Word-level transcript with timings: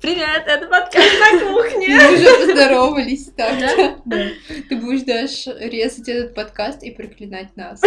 Привет, 0.00 0.44
это 0.46 0.68
подкаст 0.68 1.10
на 1.18 1.52
кухне. 1.52 1.88
Мы 1.88 2.14
уже 2.14 2.46
поздоровались, 2.46 3.30
так 3.36 3.58
Да? 3.58 3.96
Да. 4.04 4.28
Ты 4.68 4.76
будешь 4.76 5.02
дальше 5.02 5.56
резать 5.58 6.08
этот 6.08 6.36
подкаст 6.36 6.84
и 6.84 6.92
проклинать 6.92 7.56
нас. 7.56 7.80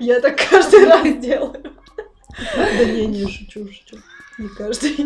Я 0.00 0.20
так 0.20 0.40
каждый 0.50 0.86
раз 0.86 1.02
делаю. 1.18 1.74
Да 2.56 2.84
не, 2.84 3.06
не, 3.06 3.30
шучу, 3.30 3.68
шучу. 3.70 4.02
Не 4.38 4.48
каждый. 4.48 4.96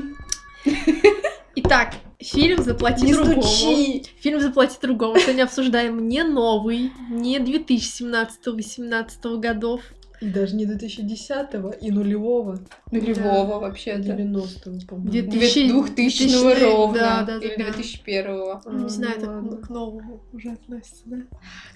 Итак, 1.56 1.94
фильм 2.20 2.62
«Заплати 2.62 3.06
Не 3.06 3.14
другому». 3.14 3.42
стучи! 3.42 4.04
Фильм 4.20 4.40
«Заплати 4.40 4.78
другому». 4.80 5.18
Сегодня 5.18 5.42
обсуждаем 5.42 6.08
не 6.08 6.22
новый, 6.22 6.92
не 7.10 7.38
2017-18 7.38 9.38
годов. 9.38 9.80
И 10.20 10.28
даже 10.28 10.54
не 10.54 10.66
2010-го, 10.66 11.70
и 11.70 11.90
нулевого, 11.90 12.58
Нулевого 12.90 13.58
вообще-то. 13.58 14.02
90-го, 14.12 14.86
по-моему. 14.86 15.10
Две 15.10 15.22
тысячи- 15.22 15.70
2000 15.70 16.26
2000-го, 16.28 16.64
ровно. 16.66 16.94
да, 16.98 17.22
да, 17.22 17.38
да, 17.38 17.46
Или 17.46 17.56
да. 17.56 17.72
2001 17.72 18.26
А, 18.28 18.60
Не 18.70 18.88
знаю, 18.90 19.14
ну 19.16 19.20
так 19.26 19.30
ладно. 19.34 19.56
к 19.56 19.70
новому 19.70 20.22
уже 20.32 20.50
относится, 20.50 21.02
да? 21.06 21.16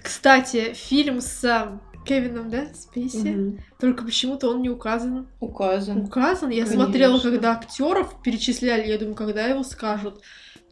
Кстати, 0.03 0.73
фильм 0.73 1.21
с 1.21 1.43
а, 1.43 1.81
Кевином, 2.05 2.51
да, 2.51 2.67
Спейси? 2.75 3.29
Мгм. 3.29 3.59
Только 3.79 4.03
почему-то 4.03 4.49
он 4.51 4.61
не 4.61 4.69
указан. 4.69 5.27
Указан. 5.39 6.01
Указан? 6.01 6.51
Я 6.51 6.65
Конечно. 6.65 6.83
смотрела, 6.83 7.19
когда 7.19 7.51
актеров 7.53 8.21
перечисляли, 8.21 8.87
я 8.87 8.99
думаю, 8.99 9.15
когда 9.15 9.47
его 9.47 9.63
скажут. 9.63 10.21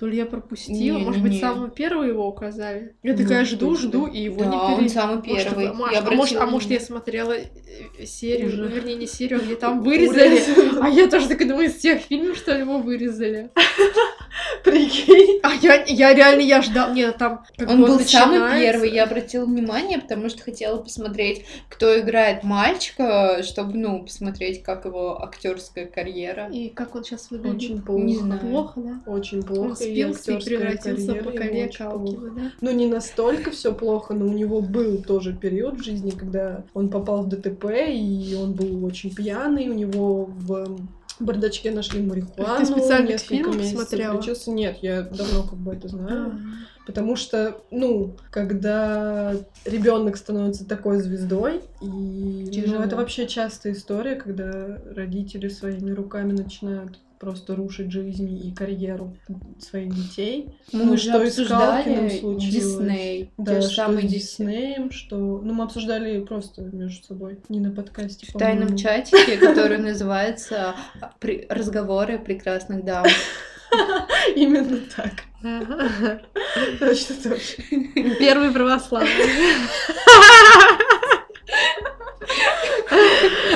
То 0.04 0.08
ли 0.08 0.18
я 0.18 0.26
пропустила, 0.26 0.98
может 0.98 1.22
быть, 1.22 1.32
Не-не-не. 1.32 1.40
самого 1.40 1.70
первого 1.70 2.04
его 2.04 2.28
указали. 2.28 2.94
Я 3.04 3.14
Может 3.14 3.26
такая 3.26 3.46
жду, 3.46 3.70
быть, 3.70 3.80
жду, 3.80 4.06
и 4.06 4.24
его 4.24 4.40
Да, 4.44 4.50
не 4.50 4.56
он 4.58 4.78
пере... 4.80 4.90
самый 4.90 5.22
первый. 5.22 5.70
а, 5.70 5.74
может, 5.74 5.94
Я 5.94 6.00
а, 6.02 6.12
может, 6.12 6.38
а 6.42 6.46
может, 6.46 6.72
я 6.72 6.80
смотрела 6.82 7.32
э, 7.32 8.06
серию, 8.06 8.50
Уже. 8.50 8.64
ну, 8.64 8.68
вернее, 8.68 8.96
не 8.96 9.08
серию, 9.08 9.40
где 9.40 9.56
там 9.56 9.82
вырезали. 9.82 10.42
А 10.82 10.90
я 10.90 11.08
тоже 11.08 11.30
так 11.30 11.48
думаю, 11.48 11.68
из 11.70 11.76
всех 11.78 12.02
фильмов, 12.02 12.36
что 12.36 12.52
его 12.52 12.80
вырезали. 12.80 13.52
Прикинь. 14.64 15.40
А 15.44 15.54
я, 15.56 15.84
я 15.86 16.14
реально, 16.14 16.42
я 16.42 16.62
ждал, 16.62 16.94
нет, 16.94 17.18
там 17.18 17.44
как 17.58 17.70
Он 17.70 17.82
бы 17.82 17.88
был 17.88 18.00
самый 18.00 18.40
начинается. 18.40 18.60
первый, 18.72 18.92
я 18.92 19.04
обратила 19.04 19.46
внимание, 19.46 20.00
потому 20.00 20.30
что 20.30 20.42
хотела 20.42 20.78
посмотреть, 20.82 21.46
кто 21.70 22.00
играет 22.00 22.44
мальчика, 22.44 23.44
чтобы, 23.44 23.74
ну, 23.78 24.04
посмотреть, 24.04 24.64
как 24.64 24.86
его 24.86 25.22
актерская 25.22 25.86
карьера. 25.86 26.50
И 26.52 26.70
как 26.70 26.96
он 26.96 27.04
сейчас 27.04 27.30
выглядит? 27.30 27.56
Очень 27.56 27.82
плохо. 27.82 28.04
Не 28.04 28.16
знаю. 28.18 28.40
Плохо, 28.42 28.80
да? 28.80 29.12
Очень 29.12 29.40
Он 29.40 29.44
плохо. 29.44 29.84
и 29.84 29.92
спился 29.92 30.32
и 30.32 30.36
актерская 30.36 30.58
превратился 30.60 31.14
в. 31.14 31.24
Калкина, 31.78 32.30
да? 32.36 32.52
Ну, 32.62 32.72
не 32.72 32.86
настолько 32.88 33.52
все 33.52 33.74
плохо, 33.74 34.14
но 34.14 34.26
у 34.26 34.34
него 34.34 34.62
был 34.62 35.04
тоже 35.04 35.34
период 35.34 35.80
в 35.80 35.84
жизни, 35.84 36.12
когда 36.12 36.64
он 36.74 36.90
попал 36.90 37.24
в 37.24 37.30
ДТП, 37.30 37.66
и 37.88 38.36
он 38.42 38.54
был 38.54 38.86
очень 38.86 39.14
пьяный, 39.14 39.70
у 39.70 39.74
него 39.74 40.26
в 40.26 40.78
бардачке 41.20 41.72
нашли 41.72 42.02
марихуану. 42.02 42.60
Ты 42.60 42.66
специально 42.66 43.10
несколько 43.10 43.36
фильму 43.36 43.54
месяцев 43.54 43.80
посмотрела? 43.80 44.18
лечился. 44.18 44.52
Нет, 44.52 44.78
я 44.82 45.02
давно 45.02 45.44
как 45.44 45.60
бы 45.60 45.74
это 45.74 45.88
знаю. 45.88 46.28
А. 46.28 46.40
Потому 46.86 47.16
что, 47.16 47.62
ну, 47.72 48.16
когда 48.30 49.34
ребенок 49.64 50.18
становится 50.18 50.68
такой 50.68 51.00
звездой, 51.00 51.62
и 51.82 52.64
ну, 52.68 52.82
это 52.82 52.96
вообще 52.98 53.28
частая 53.28 53.74
история, 53.74 54.16
когда 54.16 54.82
родители 54.94 55.48
своими 55.48 55.92
руками 55.92 56.34
начинают 56.34 57.00
просто 57.24 57.56
рушить 57.56 57.90
жизнь 57.92 58.46
и 58.46 58.52
карьеру 58.54 59.16
своих 59.58 59.96
детей. 59.96 60.50
Мы 60.74 60.84
Ну, 60.84 60.94
уже 60.94 61.04
что 61.10 61.22
обсуждали 61.22 62.10
случилось. 62.20 62.54
Дисней. 62.54 63.32
Да, 63.38 63.56
те 63.56 63.62
же 63.62 63.68
что 63.68 63.76
самые 63.76 64.10
с 64.10 64.12
Дисней. 64.12 64.58
Диснеем, 64.58 64.92
что... 64.92 65.16
Ну, 65.16 65.54
мы 65.54 65.64
обсуждали 65.64 66.20
просто 66.20 66.64
между 66.64 67.02
собой, 67.06 67.40
не 67.48 67.62
на 67.62 67.72
подкасте, 67.72 68.28
В 68.28 68.38
тайном 68.38 68.76
чатике, 68.76 69.38
который 69.48 69.78
называется 69.78 70.76
«При- 71.20 71.46
«Разговоры 71.50 72.20
прекрасных 72.20 72.84
дам». 72.84 73.06
Именно 74.36 74.80
так. 74.96 75.14
Точно, 76.80 77.16
точно. 77.24 77.64
Первый 78.20 78.52
православный. 78.52 79.10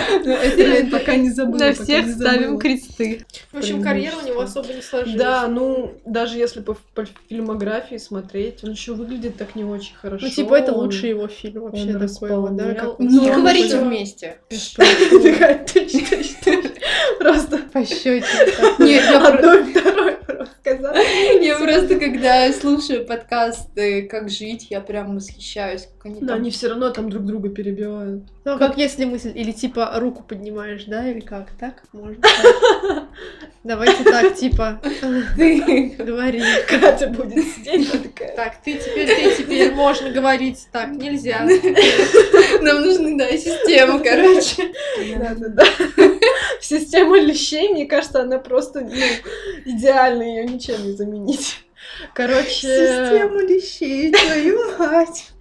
Ну, 0.09 0.16
это 0.31 0.61
Я 0.61 0.75
это- 0.75 0.97
пока 0.97 1.15
не 1.15 1.29
забыла. 1.31 1.57
На 1.59 1.73
всех 1.73 2.07
ставим 2.09 2.59
кресты. 2.59 3.25
В 3.51 3.57
общем, 3.57 3.81
карьера 3.81 4.15
у 4.23 4.27
него 4.27 4.41
особо 4.41 4.73
не 4.73 4.81
сложилась. 4.81 5.17
Да, 5.19 5.47
ну, 5.47 5.93
даже 6.05 6.37
если 6.37 6.61
по, 6.61 6.77
фильмографии 7.29 7.97
смотреть, 7.97 8.63
он 8.63 8.71
еще 8.71 8.93
выглядит 8.93 9.37
так 9.37 9.55
не 9.55 9.63
очень 9.63 9.95
хорошо. 9.95 10.25
Ну, 10.25 10.31
типа, 10.31 10.55
это 10.55 10.73
лучший 10.73 11.09
его 11.09 11.27
фильм 11.27 11.63
вообще 11.63 11.93
такой 11.93 12.35
вот, 12.37 12.55
да? 12.55 12.73
Как 12.73 12.99
он 12.99 13.07
Не 13.07 13.29
Ну, 13.29 13.35
говорите 13.35 13.77
вместе. 13.79 14.37
Просто 17.19 17.57
по 17.73 17.85
щеке. 17.85 18.23
Нет, 18.79 19.03
я 19.03 19.27
одно 19.27 19.53
и 20.47 20.77
второе 20.77 20.97
просто 20.97 20.97
сказала. 20.97 20.97
Я 21.41 21.55
просто, 21.57 21.99
когда 21.99 22.53
слушаю 22.53 23.05
подкасты 23.05 24.03
«Как 24.03 24.29
жить», 24.29 24.67
я 24.69 24.81
прям 24.81 25.15
восхищаюсь, 25.15 25.87
как 25.97 26.05
они 26.05 26.21
Но 26.21 26.27
там... 26.27 26.37
они 26.37 26.51
все 26.51 26.69
равно 26.69 26.89
там 26.89 27.09
друг 27.09 27.25
друга 27.25 27.49
перебивают. 27.49 28.23
Ну, 28.45 28.57
как 28.57 28.77
если 28.77 29.05
мысль, 29.05 29.33
или 29.35 29.51
типа 29.51 29.91
руку 29.95 30.23
поднимаешь, 30.23 30.85
да, 30.85 31.09
или 31.09 31.19
как? 31.19 31.51
Так? 31.59 31.83
Можно. 31.91 32.21
Давайте 33.63 34.03
так, 34.05 34.35
типа, 34.35 34.79
Ты- 35.35 35.95
говори. 35.97 36.41
Катя 36.69 37.07
будет 37.07 37.45
сидеть, 37.45 37.91
такая. 37.91 38.35
Так, 38.35 38.61
ты 38.63 38.77
теперь, 38.77 39.07
ты 39.07 39.43
теперь 39.43 39.73
можно 39.73 40.09
говорить. 40.09 40.67
Так, 40.71 40.91
нельзя. 40.91 41.45
Нам 42.61 42.81
нужны, 42.81 43.17
да, 43.17 43.29
система, 43.37 43.99
короче. 43.99 44.71
Да-да-да. 45.17 45.65
Система 46.61 47.19
лещей, 47.19 47.69
мне 47.69 47.85
кажется, 47.85 48.21
она 48.21 48.39
просто 48.39 48.81
ну, 48.81 48.91
идеальна, 49.65 50.23
ее 50.23 50.45
ничем 50.45 50.83
не 50.85 50.93
заменить. 50.93 51.63
Короче, 52.13 52.67
лещей, 52.67 54.11
твою 54.11 54.77
мать. 54.77 55.31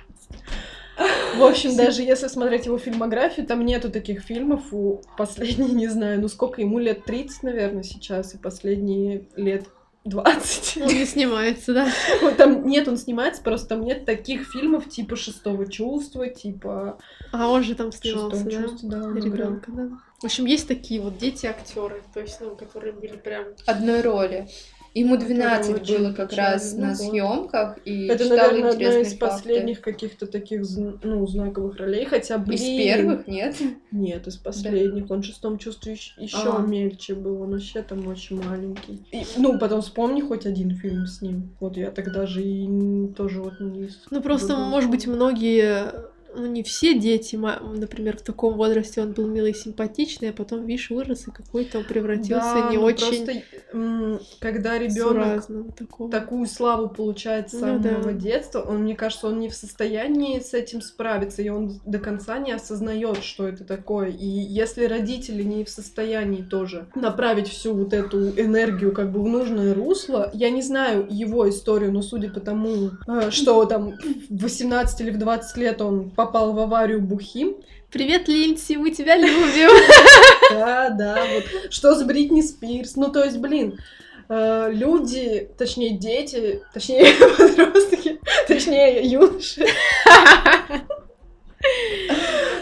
в 1.37 1.45
общем, 1.45 1.77
даже 1.77 2.03
если 2.03 2.29
смотреть 2.29 2.67
его 2.67 2.79
фильмографию, 2.79 3.47
там 3.47 3.65
нету 3.65 3.91
таких 3.91 4.23
фильмов. 4.23 4.73
У 4.73 5.03
последний, 5.17 5.73
не 5.73 5.89
знаю, 5.89 6.21
ну 6.21 6.29
сколько 6.29 6.61
ему 6.61 6.79
лет 6.79 7.05
30, 7.05 7.43
наверное, 7.43 7.83
сейчас, 7.83 8.35
и 8.35 8.39
последние 8.39 9.27
лет 9.37 9.67
20. 10.07 10.83
Он 10.83 10.89
не 10.89 11.05
снимается, 11.05 11.75
да? 11.75 11.89
Вот 12.23 12.37
там 12.37 12.67
нет, 12.67 12.89
он 12.89 12.97
снимается, 12.97 13.43
просто 13.43 13.69
там 13.71 13.83
нет 13.83 14.05
таких 14.05 14.49
фильмов 14.49 14.89
типа 14.89 15.17
«Шестого 15.17 15.71
чувства», 15.71 16.29
типа 16.29 16.99
А 17.33 17.49
он 17.49 17.65
же 17.65 17.75
там 17.75 17.93
снимался, 17.93 18.37
«Шестого 18.37 18.63
да? 18.63 18.69
чувства», 18.69 18.89
да, 18.89 19.05
он 19.05 19.19
играл. 19.19 19.49
Ребенка, 19.49 19.73
да. 19.73 19.89
В 20.21 20.25
общем, 20.25 20.47
есть 20.47 20.67
такие 20.67 21.01
вот 21.01 21.19
дети-актеры, 21.19 22.03
то 22.15 22.21
есть, 22.21 22.41
ну, 22.41 22.57
которые 22.57 22.93
были 22.93 23.17
прям... 23.17 23.45
Одной 23.67 24.01
роли. 24.01 24.49
Ему 24.97 25.19
12 25.19 25.83
очень 25.83 25.99
было 25.99 26.13
как 26.15 26.31
печально, 26.31 26.53
раз 26.53 26.73
ну 26.73 26.81
на 26.81 26.95
съемках 26.95 27.79
и 27.85 28.07
Это, 28.07 28.25
наверное, 28.31 28.71
одна 28.71 29.01
из 29.01 29.09
факты. 29.09 29.19
последних 29.19 29.83
каких-то 29.83 30.27
таких 30.27 30.63
ну, 31.03 31.27
знаковых 31.27 31.77
ролей, 31.77 32.07
хотя, 32.07 32.39
блин... 32.39 32.55
Из 32.55 32.63
первых, 32.63 33.27
нет? 33.27 33.57
Нет, 33.91 34.27
из 34.27 34.39
последних. 34.39 35.11
Он 35.11 35.21
в 35.21 35.27
шестом 35.27 35.59
чувстве 35.59 35.99
еще 36.17 36.57
А. 36.57 36.63
мельче 36.63 37.15
был, 37.15 37.43
он 37.43 37.51
вообще 37.51 37.83
там 37.83 38.09
очень 38.09 38.43
маленький. 38.43 39.07
И, 39.13 39.27
ну, 39.37 39.59
потом 39.59 39.83
вспомни 39.83 40.23
хоть 40.23 40.47
один 40.47 40.75
фильм 40.75 41.05
с 41.07 41.21
ним. 41.21 41.55
Вот 41.61 41.77
я 41.77 41.91
тогда 41.91 42.25
же 42.25 42.43
и 42.43 42.67
тоже 43.09 43.43
вот 43.43 43.61
не... 43.61 43.91
Ну, 44.11 44.23
просто, 44.23 44.57
может 44.57 44.91
быть, 44.91 45.07
многие... 45.07 45.93
Ну, 46.37 46.47
не 46.47 46.63
все 46.63 46.99
дети, 46.99 47.37
например, 47.37 48.19
в 48.19 48.23
таком 48.23 48.55
возрасте 48.55 49.01
он 49.01 49.13
был 49.13 49.27
милый 49.27 49.53
и 49.53 49.55
симпатичный, 49.55 50.31
а 50.31 50.33
потом, 50.33 50.67
видишь, 50.67 50.91
вырос, 50.91 51.29
и 51.29 51.31
какой-то 51.31 51.83
превратился 51.83 52.55
Да, 52.55 52.71
не 52.71 52.77
ну, 52.77 52.85
очень 52.85 53.25
Просто, 53.25 54.21
когда 54.41 54.79
ребенок 54.79 55.47
такую 56.11 56.47
славу 56.47 56.89
получает 56.89 57.51
с 57.51 57.55
Ну 57.55 57.61
самого 57.61 57.81
да. 57.81 58.13
детства, 58.13 58.61
он, 58.61 58.83
мне 58.83 58.95
кажется, 58.95 59.29
он 59.29 59.39
не 59.41 59.49
в 59.49 59.55
состоянии 59.55 60.39
с 60.41 60.53
этим 60.53 60.83
справиться, 60.83 61.43
и 61.43 61.49
он 61.49 61.81
до 61.87 61.99
конца 61.99 62.39
не 62.39 62.53
осознает, 62.53 63.23
что 63.23 63.49
это 63.49 63.65
такое. 63.65 64.11
И 64.11 64.27
если 64.27 64.85
родители 64.85 65.43
не 65.43 65.65
в 65.65 65.71
состоянии 65.71 66.43
тоже 66.43 66.87
направить 66.95 67.49
всю 67.49 67.75
вот 67.75 67.93
эту 67.93 68.29
энергию 68.31 68.93
как 68.93 69.11
бы 69.11 69.23
в 69.23 69.27
нужное 69.27 69.75
русло, 69.75 70.31
я 70.35 70.51
не 70.51 70.63
знаю 70.63 71.07
его 71.09 71.49
историю, 71.49 71.93
но 71.93 72.03
судя 72.03 72.31
по 72.31 72.41
тому, 72.41 72.91
э, 73.07 73.31
что 73.31 73.65
там 73.65 73.95
в 74.29 74.43
18 74.43 75.01
или 75.01 75.11
в 75.11 75.19
20 75.19 75.57
лет 75.57 75.81
он 75.81 76.11
попал 76.11 76.26
в 76.33 76.59
аварию 76.59 77.01
бухим, 77.01 77.57
Привет, 77.91 78.27
Линдси, 78.27 78.75
мы 78.75 78.91
тебя 78.91 79.17
любим. 79.17 79.71
да, 80.51 80.91
да, 80.91 81.25
вот. 81.33 81.73
Что 81.73 81.95
с 81.95 82.03
Бритни 82.03 82.43
Спирс, 82.43 82.97
ну 82.97 83.13
то 83.13 83.23
есть, 83.25 83.39
блин, 83.39 83.79
э, 84.29 84.71
люди, 84.73 85.49
точнее 85.57 85.97
дети, 85.97 86.63
точнее 86.75 87.15
подростки, 87.39 88.21
точнее 88.49 89.03
юноши, 89.03 89.65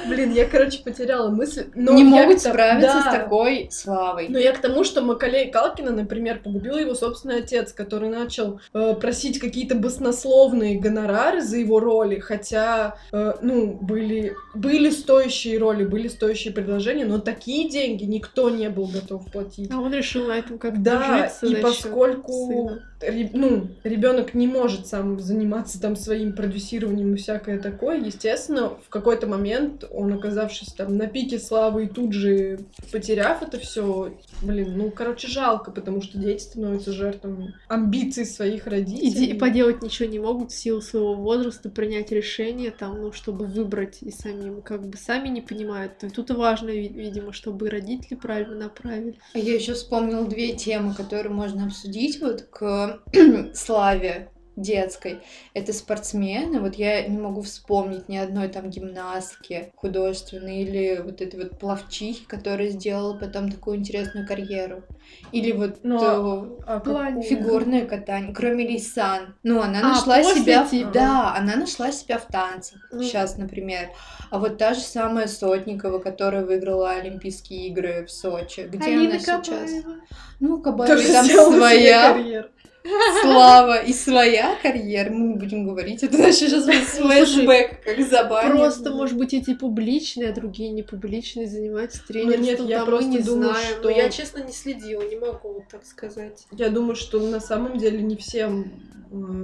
Блин, 0.08 0.32
я, 0.32 0.46
короче, 0.46 0.82
потеряла 0.82 1.30
мысль. 1.30 1.66
Но 1.74 1.94
не 1.94 2.04
могут 2.04 2.42
тому- 2.42 2.54
справиться 2.54 3.00
с 3.00 3.04
да. 3.04 3.12
такой 3.12 3.68
славой. 3.70 4.28
Но 4.28 4.38
я 4.38 4.52
к 4.52 4.58
тому, 4.58 4.84
что 4.84 5.02
Макалей 5.02 5.50
Калкина, 5.50 5.90
например, 5.92 6.40
погубил 6.42 6.76
его 6.76 6.94
собственный 6.94 7.38
отец, 7.38 7.72
который 7.72 8.08
начал 8.08 8.60
э, 8.72 8.94
просить 8.94 9.38
какие-то 9.38 9.74
баснословные 9.74 10.78
гонорары 10.78 11.40
за 11.42 11.56
его 11.56 11.80
роли, 11.80 12.18
хотя, 12.18 12.96
э, 13.12 13.34
ну, 13.42 13.72
были, 13.80 14.34
были 14.54 14.90
стоящие 14.90 15.58
роли, 15.58 15.84
были 15.84 16.08
стоящие 16.08 16.52
предложения, 16.52 17.04
но 17.04 17.18
такие 17.18 17.68
деньги 17.68 18.04
никто 18.04 18.50
не 18.50 18.68
был 18.70 18.86
готов 18.86 19.30
платить. 19.30 19.70
А 19.72 19.78
он 19.78 19.92
решил 19.92 20.26
на 20.26 20.38
этом 20.38 20.58
как-то 20.58 20.80
Да, 20.80 21.32
и 21.42 21.54
поскольку 21.56 22.72
ре- 23.00 23.30
ну, 23.32 23.68
ребенок 23.84 24.34
не 24.34 24.46
может 24.46 24.86
сам 24.86 25.20
заниматься 25.20 25.80
там 25.80 25.96
своим 25.96 26.32
продюсированием 26.34 27.14
и 27.14 27.16
всякое 27.16 27.58
такое, 27.58 27.98
естественно, 27.98 28.70
в 28.84 28.88
какой-то 28.88 29.26
момент 29.26 29.84
он, 29.94 30.12
оказавшись 30.12 30.72
там 30.72 30.96
на 30.96 31.06
пике 31.06 31.38
славы 31.38 31.84
и 31.84 31.88
тут 31.88 32.12
же 32.12 32.60
потеряв 32.92 33.42
это 33.42 33.58
все, 33.58 34.14
блин, 34.42 34.76
ну, 34.76 34.90
короче, 34.90 35.28
жалко, 35.28 35.70
потому 35.70 36.02
что 36.02 36.18
дети 36.18 36.42
становятся 36.42 36.92
жертвами 36.92 37.54
амбиций 37.68 38.26
своих 38.26 38.66
родителей. 38.66 39.26
и 39.26 39.34
поделать 39.34 39.82
ничего 39.82 40.08
не 40.08 40.18
могут 40.18 40.52
в 40.52 40.56
силу 40.56 40.80
своего 40.80 41.14
возраста, 41.14 41.68
принять 41.70 42.10
решение 42.12 42.70
там, 42.70 43.00
ну, 43.00 43.12
чтобы 43.12 43.46
выбрать 43.46 43.98
и 44.02 44.10
самим, 44.10 44.62
как 44.62 44.86
бы 44.86 44.96
сами 44.96 45.28
не 45.28 45.40
понимают. 45.40 46.02
И 46.02 46.08
тут 46.08 46.30
и 46.30 46.34
важно, 46.34 46.70
ви- 46.70 46.88
видимо, 46.88 47.32
чтобы 47.32 47.70
родители 47.70 48.14
правильно 48.16 48.56
направили. 48.56 49.18
А 49.34 49.38
Я 49.38 49.54
еще 49.54 49.74
вспомнила 49.74 50.26
две 50.26 50.52
темы, 50.54 50.94
которые 50.94 51.32
можно 51.32 51.66
обсудить 51.66 52.20
вот 52.20 52.42
к 52.50 53.00
славе 53.54 54.28
детской. 54.56 55.20
Это 55.52 55.72
спортсмены. 55.72 56.60
Вот 56.60 56.74
я 56.76 57.06
не 57.06 57.18
могу 57.18 57.42
вспомнить 57.42 58.08
ни 58.08 58.16
одной 58.16 58.48
там 58.48 58.70
гимнастки 58.70 59.72
художественной 59.76 60.62
или 60.62 61.00
вот 61.04 61.20
этой 61.20 61.42
вот 61.42 61.58
пловчихи, 61.58 62.24
которая 62.26 62.68
сделала 62.68 63.18
потом 63.18 63.50
такую 63.50 63.78
интересную 63.78 64.26
карьеру. 64.26 64.82
Или 65.32 65.52
вот 65.52 65.78
Ну, 65.82 65.98
э, 65.98 66.62
А 66.66 66.80
какого? 66.80 67.22
фигурное 67.22 67.86
катание, 67.86 68.34
кроме 68.34 68.66
Лейсан. 68.66 69.34
Ну, 69.42 69.60
она 69.60 69.80
А, 69.80 69.82
нашла 69.82 70.22
себя... 70.22 70.66
типа? 70.66 70.90
Да, 70.92 71.34
она 71.36 71.56
нашла 71.56 71.90
себя 71.92 72.18
в 72.18 72.26
танцах. 72.26 72.80
Ну. 72.92 73.02
Сейчас, 73.02 73.36
например. 73.36 73.90
А 74.30 74.38
вот 74.38 74.58
та 74.58 74.74
же 74.74 74.80
самая 74.80 75.26
Сотникова, 75.26 75.98
которая 75.98 76.44
выиграла 76.44 76.90
Олимпийские 76.92 77.68
игры 77.68 78.04
в 78.06 78.10
Сочи. 78.10 78.68
Где 78.70 78.94
она 78.94 79.18
сейчас? 79.18 79.70
Ну, 80.40 80.60
Кабаева 80.60 81.12
там 81.12 81.26
своя 81.26 82.12
карьеру. 82.12 82.48
Слава 83.22 83.82
и 83.82 83.92
своя 83.92 84.56
карьера. 84.62 85.10
Мы 85.10 85.34
будем 85.36 85.66
говорить. 85.66 86.02
Это 86.02 86.18
вообще 86.18 86.48
сейчас 86.48 86.64
будет 86.66 86.82
флешбэк, 86.84 87.82
как 87.82 88.00
забавно. 88.06 88.50
Просто, 88.56 88.90
может 88.90 89.16
быть, 89.16 89.32
эти 89.34 89.54
публичные, 89.54 90.30
а 90.30 90.32
другие 90.34 90.70
не 90.70 90.82
публичные 90.82 91.46
занимаются 91.46 92.00
Ну, 92.08 92.12
тренерством. 92.12 92.44
нет, 92.44 92.60
я 92.60 92.84
просто 92.84 93.08
не 93.08 93.18
думаю, 93.20 93.50
знаем. 93.52 93.68
что- 93.74 93.82
Но 93.84 93.90
я, 93.90 94.10
честно, 94.10 94.38
не 94.44 94.52
следила, 94.52 95.02
не 95.02 95.16
могу 95.16 95.64
так 95.70 95.84
сказать. 95.86 96.44
Я 96.52 96.68
думаю, 96.68 96.96
что 96.96 97.20
на 97.20 97.40
самом 97.40 97.78
деле 97.78 98.02
не 98.02 98.16
всем 98.16 98.70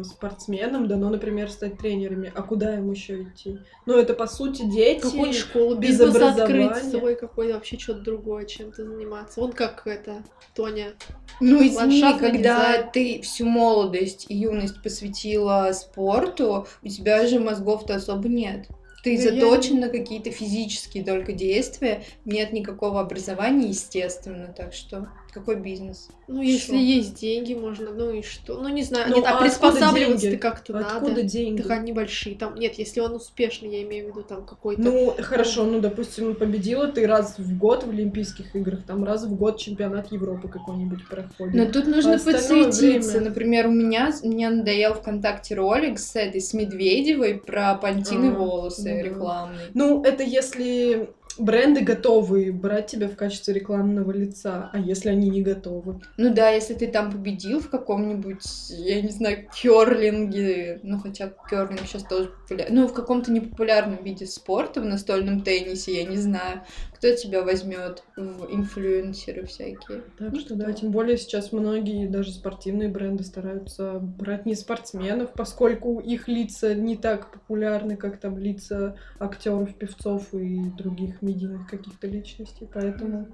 спортсменам 0.04 0.88
дано, 0.88 1.10
например, 1.10 1.50
стать 1.50 1.78
тренерами. 1.78 2.32
А 2.34 2.42
куда 2.42 2.76
им 2.76 2.90
еще 2.90 3.22
идти? 3.22 3.58
Ну, 3.86 3.94
это, 3.94 4.14
по 4.14 4.26
сути, 4.26 4.62
дети. 4.62 5.00
Какую 5.00 5.32
школу, 5.32 5.76
без 5.76 5.90
бизнес 5.90 6.16
образования. 6.16 6.68
открыть 6.68 6.90
свой 6.90 7.14
какой-то 7.16 7.54
вообще 7.54 7.78
что-то 7.78 8.00
другое, 8.00 8.44
чем-то 8.46 8.84
заниматься. 8.84 9.40
Вон 9.40 9.52
как 9.52 9.86
это, 9.86 10.24
Тоня. 10.54 10.94
Ну, 11.40 11.66
извини, 11.66 12.18
когда 12.18 12.76
дизайн. 12.76 12.90
ты 12.92 13.20
всю 13.22 13.46
молодость 13.46 14.26
и 14.28 14.36
юность 14.36 14.82
посвятила 14.82 15.70
спорту, 15.72 16.66
у 16.82 16.88
тебя 16.88 17.26
же 17.26 17.38
мозгов-то 17.38 17.94
особо 17.94 18.28
нет. 18.28 18.66
Ты 19.02 19.16
Да 19.16 19.22
я 19.22 19.30
заточен 19.30 19.80
на 19.80 19.88
какие-то 19.88 20.30
физические 20.30 21.04
только 21.04 21.32
действия, 21.32 22.04
нет 22.24 22.52
никакого 22.52 23.00
образования, 23.00 23.68
естественно, 23.68 24.52
так 24.54 24.74
что 24.74 25.08
какой 25.32 25.56
бизнес? 25.56 26.08
Ну, 26.28 26.42
если 26.42 26.72
Шо? 26.72 26.78
есть 26.78 27.14
деньги, 27.20 27.54
можно, 27.54 27.90
ну 27.90 28.10
и 28.12 28.22
что? 28.22 28.54
Ну, 28.60 28.68
не 28.68 28.82
знаю, 28.82 29.06
Ну, 29.10 29.16
нет, 29.16 29.24
а, 29.24 29.28
а 29.30 29.32
откуда 29.32 29.48
приспосабливаться-то 29.50 30.20
деньги? 30.22 30.36
как-то 30.36 30.78
Откуда 30.78 31.08
надо. 31.08 31.22
деньги? 31.22 31.62
Так 31.62 31.70
они 31.72 31.92
большие. 31.92 32.36
Там, 32.36 32.54
нет, 32.56 32.74
если 32.78 33.00
он 33.00 33.14
успешный, 33.14 33.70
я 33.70 33.82
имею 33.82 34.06
в 34.06 34.08
виду 34.10 34.22
там 34.22 34.44
какой-то... 34.44 34.80
Ну, 34.82 35.14
хорошо, 35.20 35.64
ну, 35.64 35.80
допустим, 35.80 36.34
победила 36.34 36.88
ты 36.88 37.06
раз 37.06 37.38
в 37.38 37.58
год 37.58 37.84
в 37.84 37.90
Олимпийских 37.90 38.54
играх, 38.56 38.82
там 38.86 39.04
раз 39.04 39.24
в 39.24 39.34
год 39.36 39.58
чемпионат 39.58 40.12
Европы 40.12 40.48
какой-нибудь 40.48 41.06
проходит. 41.08 41.54
Но 41.54 41.66
тут 41.70 41.86
нужно 41.86 42.14
А 42.14 42.18
подсветиться. 42.18 42.80
время? 43.18 43.28
Например, 43.30 43.66
у 43.66 43.70
меня 43.72 44.12
мне 44.22 44.48
надоел 44.50 44.94
ВКонтакте 44.94 45.54
ролик 45.54 45.98
с 45.98 46.16
этой 46.16 46.40
с 46.40 46.52
Медведевой 46.54 47.34
про 47.34 47.74
пантины 47.74 48.28
А, 48.28 48.34
волосы 48.38 48.90
ну 48.90 48.96
да. 48.96 49.02
рекламные. 49.02 49.66
Ну, 49.74 50.02
это 50.04 50.22
если 50.22 51.10
бренды 51.40 51.80
готовы 51.80 52.52
брать 52.52 52.86
тебя 52.88 53.08
в 53.08 53.16
качестве 53.16 53.54
рекламного 53.54 54.10
лица, 54.12 54.70
а 54.72 54.78
если 54.78 55.08
они 55.08 55.30
не 55.30 55.42
готовы? 55.42 56.00
Ну 56.16 56.32
да, 56.32 56.50
если 56.50 56.74
ты 56.74 56.86
там 56.86 57.10
победил 57.10 57.60
в 57.60 57.70
каком-нибудь, 57.70 58.42
я 58.70 59.00
не 59.00 59.10
знаю, 59.10 59.48
керлинге, 59.54 60.80
ну 60.82 60.98
хотя 60.98 61.32
керлинг 61.48 61.80
сейчас 61.86 62.04
тоже 62.04 62.30
популярный, 62.30 62.76
ну 62.76 62.88
в 62.88 62.92
каком-то 62.92 63.32
непопулярном 63.32 64.02
виде 64.02 64.26
спорта, 64.26 64.80
в 64.80 64.84
настольном 64.84 65.42
теннисе, 65.42 66.02
я 66.02 66.04
не 66.04 66.16
знаю, 66.16 66.62
кто 67.00 67.12
тебя 67.12 67.42
возьмет 67.42 68.04
в 68.14 68.54
инфлюенсеры 68.54 69.46
всякие. 69.46 70.02
Так 70.18 70.32
Ну 70.32 70.38
что 70.38 70.54
да, 70.54 70.70
тем 70.74 70.90
более 70.90 71.16
сейчас 71.16 71.50
многие 71.50 72.06
даже 72.06 72.30
спортивные 72.30 72.90
бренды 72.90 73.24
стараются 73.24 73.98
брать 74.00 74.44
не 74.44 74.54
спортсменов, 74.54 75.32
поскольку 75.32 75.98
их 75.98 76.28
лица 76.28 76.74
не 76.74 76.98
так 76.98 77.32
популярны, 77.32 77.96
как 77.96 78.20
там 78.20 78.36
лица 78.36 78.96
актеров, 79.18 79.74
певцов 79.76 80.34
и 80.34 80.60
других 80.76 81.22
медийных 81.22 81.66
каких-то 81.70 82.06
личностей, 82.06 82.68
поэтому 82.70 83.28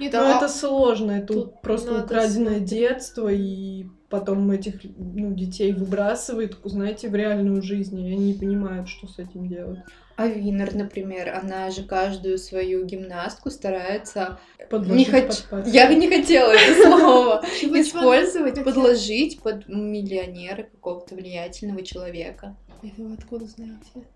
Нет, 0.00 0.12
ну, 0.12 0.18
а- 0.18 0.36
это 0.36 0.48
сложно, 0.48 1.12
это 1.12 1.34
тут 1.34 1.62
просто 1.62 2.02
украденное 2.02 2.56
смотреть. 2.56 2.64
детство, 2.64 3.28
и 3.32 3.86
потом 4.14 4.48
этих 4.52 4.74
ну, 4.96 5.34
детей 5.34 5.72
выбрасывает, 5.72 6.56
знаете, 6.62 7.08
в 7.08 7.16
реальную 7.16 7.60
жизнь, 7.62 7.98
и 8.00 8.12
они 8.12 8.32
не 8.32 8.34
понимают, 8.34 8.88
что 8.88 9.08
с 9.08 9.18
этим 9.18 9.48
делать. 9.48 9.80
А 10.14 10.28
Винер, 10.28 10.72
например, 10.72 11.34
она 11.34 11.68
же 11.72 11.82
каждую 11.82 12.38
свою 12.38 12.84
гимнастку 12.84 13.50
старается... 13.50 14.38
Не 14.60 14.66
Подложить 14.66 15.08
хочу... 15.08 15.26
под 15.26 15.46
пальцы. 15.50 15.70
Я 15.72 15.92
не 15.92 16.08
хотела 16.08 16.52
это 16.52 16.82
слово 16.88 17.44
использовать, 17.80 18.62
подложить 18.62 19.40
под 19.40 19.68
миллионера 19.68 20.62
какого-то 20.62 21.16
влиятельного 21.16 21.82
человека. 21.82 22.56
Это 22.84 23.02
вы 23.02 23.14
откуда 23.14 23.46
знаете? 23.46 24.06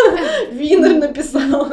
Винер 0.52 0.94
написала. 0.94 1.72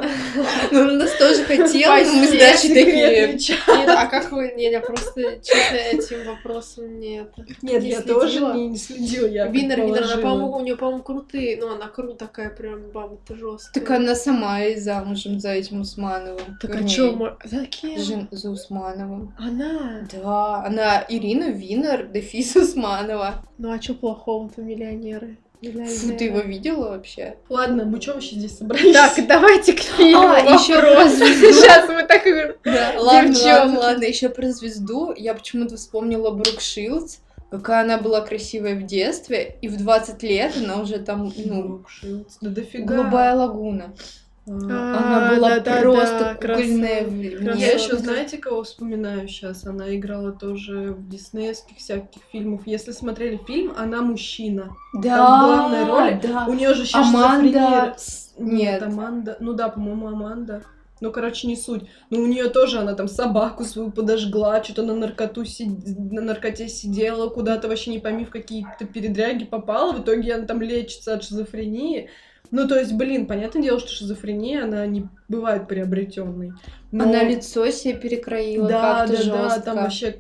Ну, 0.71 0.81
у 0.81 0.91
нас 0.91 1.11
тоже 1.17 1.43
хотела, 1.43 1.97
но 2.03 2.13
мы 2.13 2.27
с 2.27 2.31
Дашей 2.31 2.73
такие... 2.73 3.33
Нет, 3.33 3.89
а 3.89 4.05
как 4.07 4.31
вы... 4.31 4.53
Нет, 4.55 4.71
я 4.71 4.81
просто, 4.81 5.39
честно, 5.43 5.75
этим 5.75 6.27
вопросом 6.27 6.99
нет. 6.99 7.31
Нет, 7.61 7.81
Не 7.81 7.89
я 7.89 8.01
тоже 8.01 8.39
не, 8.39 8.77
следила, 8.77 9.27
я 9.27 9.47
Винер, 9.47 9.81
Винер, 9.81 10.03
она, 10.03 10.17
по-моему, 10.17 10.57
у 10.57 10.61
нее, 10.61 10.75
по-моему, 10.75 11.03
крутые. 11.03 11.57
Ну, 11.57 11.73
она 11.73 11.87
крутая 11.87 12.27
такая 12.27 12.49
прям 12.49 12.91
баба-то 12.91 13.35
жесткая. 13.35 13.73
Так 13.73 13.91
она 13.91 14.15
сама 14.15 14.63
и 14.63 14.75
замужем 14.75 15.39
за 15.39 15.51
этим 15.51 15.81
Усмановым. 15.81 16.57
Так 16.61 16.75
а 16.75 16.83
чё, 16.83 17.37
за 17.43 17.65
кем? 17.65 18.27
За 18.31 18.49
Усмановым. 18.49 19.33
Она? 19.37 20.07
Да, 20.11 20.65
она 20.65 21.05
Ирина 21.07 21.49
Винер, 21.49 22.07
дефис 22.07 22.55
Усманова. 22.55 23.45
Ну, 23.57 23.71
а 23.71 23.79
чё 23.79 23.93
плохого-то 23.93 24.61
миллионеры? 24.61 25.37
Фу, 25.61 26.13
ты 26.17 26.25
его 26.25 26.39
видела 26.39 26.89
вообще? 26.89 27.35
Ладно, 27.49 27.85
мы 27.85 27.99
что 27.99 28.13
вообще 28.13 28.35
здесь 28.35 28.57
собрались? 28.57 28.93
Так, 28.93 29.27
давайте 29.27 29.73
к 29.73 29.79
фильму. 29.79 30.27
А, 30.27 30.39
ещё 30.39 30.75
вопрос. 30.75 31.15
Сейчас 31.15 31.89
мы 31.89 32.03
так 32.03 32.27
и... 32.27 32.53
Да, 32.63 32.93
ладно, 32.97 33.79
ладно, 33.79 34.03
еще 34.03 34.29
про 34.29 34.51
звезду. 34.51 35.13
Я 35.15 35.33
почему-то 35.33 35.77
вспомнила 35.77 36.29
Брук 36.31 36.61
Шилдс. 36.61 37.17
Какая 37.49 37.83
она 37.83 37.97
была 37.97 38.19
красивая 38.21 38.75
в 38.75 38.85
детстве, 38.85 39.55
и 39.61 39.69
в 39.69 39.77
20 39.77 40.21
лет 40.23 40.53
она 40.57 40.81
уже 40.81 40.99
там, 40.99 41.31
ну, 41.37 41.63
Брук 41.63 41.89
Шилдс, 41.89 42.37
да 42.41 42.49
дофига. 42.49 42.93
голубая 42.93 43.35
лагуна. 43.35 43.93
А, 44.49 44.51
Она 44.51 45.35
была 45.35 45.49
просто 45.59 45.71
красава. 45.71 46.33
кукольная. 46.35 47.03
Красава. 47.37 47.55
Я 47.57 47.71
еще 47.73 47.97
знаете, 47.97 48.37
кого 48.37 48.63
вспоминаю 48.63 49.27
сейчас? 49.27 49.65
Она 49.65 49.93
играла 49.95 50.31
тоже 50.31 50.93
в 50.93 51.09
диснеевских 51.09 51.77
всяких 51.77 52.21
фильмах. 52.31 52.61
Если 52.65 52.91
смотрели 52.91 53.37
фильм, 53.45 53.73
она 53.77 54.01
мужчина. 54.01 54.69
Да, 54.93 55.17
Там 55.17 55.45
главная 55.45 55.85
роль. 55.85 56.19
да. 56.23 56.45
У 56.47 56.53
нее 56.53 56.73
же 56.73 56.83
еще 56.83 56.97
Аманда... 56.97 57.49
Нет, 57.49 58.01
Нет. 58.37 58.83
Аманда. 58.83 59.35
Ну 59.41 59.53
да, 59.53 59.67
по-моему, 59.69 60.07
Аманда. 60.07 60.63
Ну, 61.01 61.11
короче, 61.11 61.45
не 61.47 61.55
суть. 61.55 61.83
Но 62.09 62.19
у 62.21 62.25
нее 62.25 62.49
тоже 62.49 62.79
она 62.79 62.93
там 62.95 63.07
собаку 63.07 63.63
свою 63.65 63.91
подожгла, 63.91 64.63
что-то 64.63 64.81
на 64.81 64.95
наркоту 64.95 65.45
си- 65.45 65.69
на 66.11 66.21
наркоте 66.21 66.69
сидела, 66.69 67.29
куда-то 67.29 67.67
вообще 67.67 67.91
не 67.91 67.99
пойми 67.99 68.25
в 68.25 68.31
какие-то 68.31 68.85
передряги 68.85 69.43
попала. 69.45 69.91
В 69.93 70.01
итоге 70.01 70.33
она 70.33 70.45
там 70.45 70.59
лечится 70.61 71.13
от 71.13 71.23
шизофрении. 71.23 72.09
Ну, 72.51 72.67
то 72.67 72.79
есть, 72.79 72.93
блин, 72.93 73.25
понятное 73.27 73.61
дело, 73.61 73.79
что 73.79 73.89
шизофрения, 73.89 74.63
она 74.63 74.85
не 74.87 75.07
бывает 75.27 75.67
приобретенной. 75.67 76.53
Она 76.91 77.23
лицо 77.23 77.69
себе 77.71 77.95
перекроила 77.95 78.67
да, 78.67 79.05
как-то 79.05 79.17
да, 79.25 79.31
да, 79.31 79.43
жестко. 79.49 79.61
там 79.61 79.75
вообще 79.77 80.19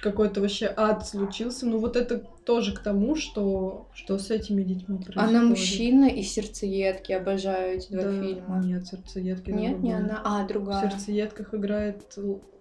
какой-то 0.00 0.40
вообще 0.40 0.72
ад 0.76 1.06
случился. 1.06 1.66
Ну 1.66 1.78
вот 1.78 1.96
это 1.96 2.18
тоже 2.18 2.74
к 2.74 2.80
тому, 2.80 3.16
что, 3.16 3.88
что 3.94 4.18
с 4.18 4.30
этими 4.30 4.62
детьми 4.62 4.96
происходит. 4.98 5.16
Она 5.30 5.42
мужчина 5.42 6.04
и 6.06 6.22
сердцеедки. 6.22 7.12
Обожаю 7.12 7.76
эти 7.76 7.90
два 7.92 8.02
Да, 8.02 8.10
фильма. 8.22 8.62
Нет, 8.64 8.86
сердцеедки. 8.86 9.50
Нет, 9.50 9.78
не 9.82 9.92
другое. 9.92 9.96
она. 9.96 10.20
А, 10.24 10.44
В 10.44 10.46
другая. 10.46 10.90
сердцеедках 10.90 11.54
играет, 11.54 12.02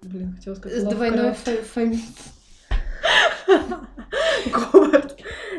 блин, 0.02 0.36
хотела 0.36 0.56
сказать, 0.56 0.80
С 0.80 0.84
Лавкрафт. 0.84 1.12
двойной 1.14 1.34
фа- 1.34 1.64
фамилией. 1.64 2.04
Говард. 4.52 5.13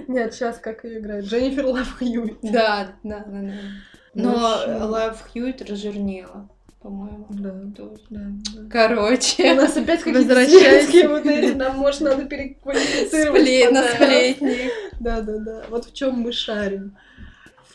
Нет, 0.08 0.34
сейчас 0.34 0.58
как 0.58 0.84
ее 0.84 0.98
играет? 1.00 1.24
Дженнифер 1.24 1.66
Лав 1.66 1.98
Хьюитт. 1.98 2.38
Да, 2.42 2.92
да, 3.02 3.24
да, 3.26 3.40
да. 3.40 3.52
Ну, 4.14 4.22
Но 4.32 4.38
вообще. 4.38 4.70
Лав 4.84 5.22
Хьюитт 5.32 5.62
разжирнела, 5.68 6.48
по-моему. 6.80 7.26
Да, 7.30 7.50
тоже. 7.76 8.00
да, 8.10 8.20
да. 8.54 8.60
У 8.66 8.70
Короче, 8.70 9.54
нас 9.54 9.76
опять 9.76 10.02
какие-то 10.02 10.34
светские 10.46 11.08
вот 11.08 11.26
эти, 11.26 11.52
нам, 11.54 11.76
может, 11.78 12.00
надо 12.02 12.24
переквалифицировать. 12.24 13.42
спле- 13.42 13.70
на 13.70 13.82
подкаст. 13.82 14.02
сплетни. 14.04 14.70
Да, 15.00 15.20
да, 15.20 15.38
да. 15.38 15.64
Вот 15.70 15.86
в 15.86 15.92
чем 15.94 16.20
мы 16.20 16.32
шарим. 16.32 16.96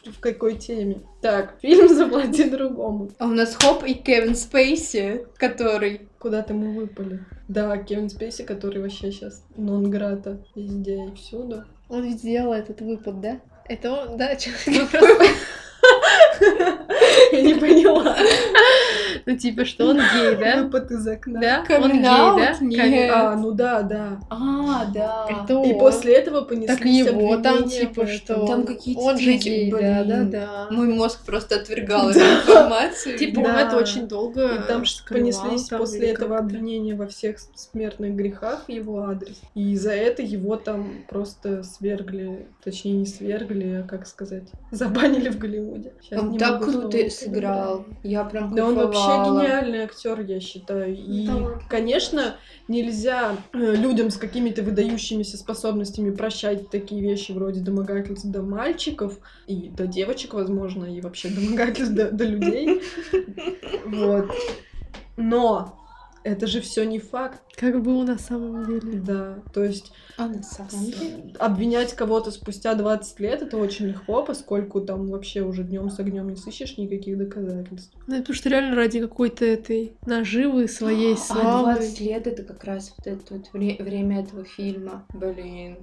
В, 0.06 0.20
какой 0.20 0.56
теме. 0.56 1.02
Так, 1.22 1.56
фильм 1.62 1.90
«Заплати 1.90 2.46
другому». 2.50 3.10
А 3.20 3.26
у 3.26 3.32
нас 3.32 3.56
Хоп 3.56 3.84
и 3.84 3.94
Кевин 3.94 4.36
Спейси, 4.36 5.26
который... 5.38 6.08
Куда-то 6.20 6.54
мы 6.54 6.74
выпали. 6.74 7.20
Да, 7.48 7.78
Кевин 7.78 8.10
Спейси, 8.10 8.44
который 8.44 8.82
вообще 8.82 9.12
сейчас 9.12 9.44
нон-грата 9.58 10.38
везде 10.56 11.06
и 11.06 11.16
всюду. 11.16 11.64
Он 11.90 12.04
ведь 12.04 12.20
сделал 12.20 12.54
этот 12.54 12.82
выпад, 12.82 13.20
да? 13.22 13.40
Это 13.68 13.92
он, 13.92 14.18
да? 14.18 14.36
чё- 14.36 14.52
Я 17.32 17.42
не 17.42 17.54
поняла. 17.56 18.16
Ну, 19.26 19.38
типа, 19.38 19.66
что 19.66 19.88
он 19.90 19.98
гей, 19.98 20.36
да? 20.36 20.64
Выпад 20.64 20.92
из 20.92 21.08
окна. 21.08 21.40
Да? 21.40 21.66
Он 21.78 21.92
гей, 21.92 22.02
да? 22.02 22.58
Нет. 22.62 23.12
А, 23.14 23.36
ну 23.36 23.52
да, 23.52 23.82
да. 23.82 24.20
А, 24.30 24.86
да. 24.86 25.26
Это 25.30 25.54
И 25.54 25.74
он. 25.74 25.80
после 25.80 26.14
этого 26.16 26.42
понеслись 26.42 27.06
Так 27.06 27.14
его 27.14 27.38
там, 27.38 27.60
обвинения, 27.60 27.82
типа, 27.88 28.08
что 28.08 28.46
Там 28.46 28.66
какие-то 28.66 29.02
он 29.02 29.18
же 29.18 29.34
гей, 29.34 29.72
да, 29.72 29.78
блин. 30.04 30.08
да, 30.08 30.24
да. 30.40 30.68
Мой 30.72 30.88
мозг 30.88 31.26
просто 31.26 31.56
отвергал 31.56 32.10
эту 32.10 32.20
информацию. 32.20 33.18
Типа, 33.18 33.40
он 33.40 33.46
это 33.48 33.78
очень 33.78 34.08
долго 34.08 34.56
И 34.56 34.68
там 34.68 34.84
понеслись 35.10 35.68
после 35.70 36.10
этого 36.10 36.38
обвинения 36.38 36.96
во 36.96 37.08
всех 37.08 37.38
смертных 37.56 38.14
грехах 38.16 38.66
его 38.68 39.04
адрес. 39.04 39.42
И 39.56 39.76
за 39.76 39.92
это 39.92 40.22
его 40.22 40.56
там 40.56 41.04
просто 41.10 41.64
свергли, 41.64 42.48
точнее 42.64 42.94
не 42.94 43.06
свергли, 43.06 43.84
а 43.84 43.88
как 43.88 44.08
сказать, 44.08 44.50
забанили 44.72 45.30
в 45.30 45.38
Голливуде. 45.38 45.94
Щас 46.08 46.20
Он 46.20 46.32
не 46.32 46.40
так 46.40 46.64
круто 46.64 47.10
сыграл. 47.10 47.86
Я 48.04 48.24
прям 48.24 48.56
Да 48.56 48.66
он 48.66 48.76
вообще 48.76 49.09
кайфовала. 49.18 49.42
гениальный 49.42 49.80
актер, 49.84 50.22
я 50.22 50.40
считаю. 50.40 50.96
И, 50.96 51.28
Талант. 51.28 51.64
конечно, 51.70 52.36
нельзя 52.68 53.36
э, 53.54 53.76
людям 53.76 54.10
с 54.10 54.18
какими-то 54.18 54.64
выдающимися 54.64 55.38
способностями 55.38 56.12
прощать 56.12 56.70
такие 56.70 57.02
вещи 57.02 57.32
вроде 57.32 57.62
домогательств 57.62 58.28
до 58.28 58.42
мальчиков 58.42 59.18
и 59.48 59.70
до 59.70 59.88
девочек, 59.88 60.34
возможно, 60.34 60.86
и 60.86 61.02
вообще 61.02 61.30
домогательств 61.30 61.94
до, 61.94 62.12
до 62.12 62.24
людей. 62.26 62.82
Вот. 63.86 64.30
Но 65.18 65.79
это 66.30 66.48
же 66.48 66.62
все 66.62 66.84
не 66.86 67.00
факт, 67.00 67.42
Как 67.56 67.82
было 67.82 68.04
на 68.04 68.18
самом 68.18 68.66
деле. 68.66 69.00
да. 69.00 69.40
То 69.54 69.64
есть 69.64 69.92
А 70.18 70.28
на 70.28 70.42
самом 70.44 70.86
деле? 70.86 71.34
обвинять 71.40 71.94
кого-то 71.94 72.32
спустя 72.32 72.74
20 72.76 73.20
лет 73.20 73.42
это 73.42 73.58
очень 73.58 73.88
легко, 73.88 74.24
поскольку 74.24 74.82
там 74.82 75.08
вообще 75.10 75.42
уже 75.42 75.64
днем 75.64 75.90
с 75.90 76.00
огнем 76.00 76.30
не 76.30 76.36
сыщешь 76.36 76.78
никаких 76.78 77.18
доказательств. 77.18 77.94
Ну, 78.08 78.14
это 78.16 78.24
потому 78.24 78.36
что 78.36 78.50
реально 78.50 78.76
ради 78.76 79.00
какой-то 79.00 79.46
этой 79.46 79.94
наживы 80.06 80.68
своей 80.68 81.14
А 81.14 81.18
славы. 81.18 81.74
20 81.76 82.00
лет 82.02 82.28
это 82.28 82.44
как 82.44 82.64
раз 82.64 82.94
вот 82.98 83.08
это 83.08 83.34
вот 83.34 83.50
вре- 83.54 83.78
время 83.80 84.22
этого 84.22 84.44
фильма. 84.44 85.06
Блин. 85.14 85.78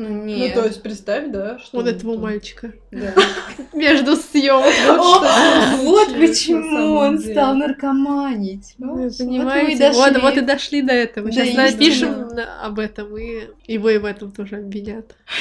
Ну 0.00 0.08
Ну, 0.08 0.24
нет. 0.24 0.54
то 0.54 0.64
есть 0.64 0.82
представь, 0.82 1.30
да, 1.30 1.58
что... 1.58 1.76
Вот 1.76 1.86
этого 1.86 2.14
там- 2.14 2.22
мальчика. 2.22 2.72
Да. 2.90 3.12
Между 3.74 4.16
съемками. 4.16 5.84
Вот 5.84 6.08
почему 6.18 6.94
он 6.94 7.18
стал 7.18 7.54
наркоманить. 7.54 8.76
И 8.78 8.82
понимаете? 8.82 9.92
Вот, 9.92 10.36
и 10.36 10.40
дошли 10.40 10.80
до 10.80 10.94
этого. 10.94 11.30
Сейчас 11.30 11.54
напишем 11.54 12.28
на- 12.28 12.64
об 12.64 12.78
этом, 12.78 13.14
и 13.18 13.48
его 13.66 13.90
и 13.90 13.98
в 13.98 14.06
этом 14.06 14.32
тоже 14.32 14.56
обвинят. 14.56 15.14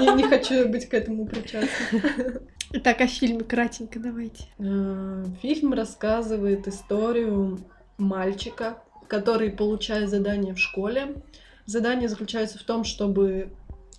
Не, 0.00 0.14
не 0.16 0.24
хочу 0.24 0.68
быть 0.68 0.88
к 0.88 0.94
этому 0.94 1.26
причастна. 1.26 1.68
Так, 2.82 3.00
о 3.00 3.06
фильме 3.06 3.44
кратенько 3.44 4.00
давайте. 4.00 4.44
Э, 4.58 5.24
Фильм 5.42 5.72
рассказывает 5.74 6.66
историю 6.66 7.60
мальчика, 7.98 8.78
который 9.06 9.50
получает 9.50 10.08
задание 10.08 10.54
в 10.54 10.58
школе. 10.58 11.14
Задание 11.66 12.08
заключается 12.08 12.58
в 12.58 12.62
том, 12.62 12.84
чтобы 12.84 13.50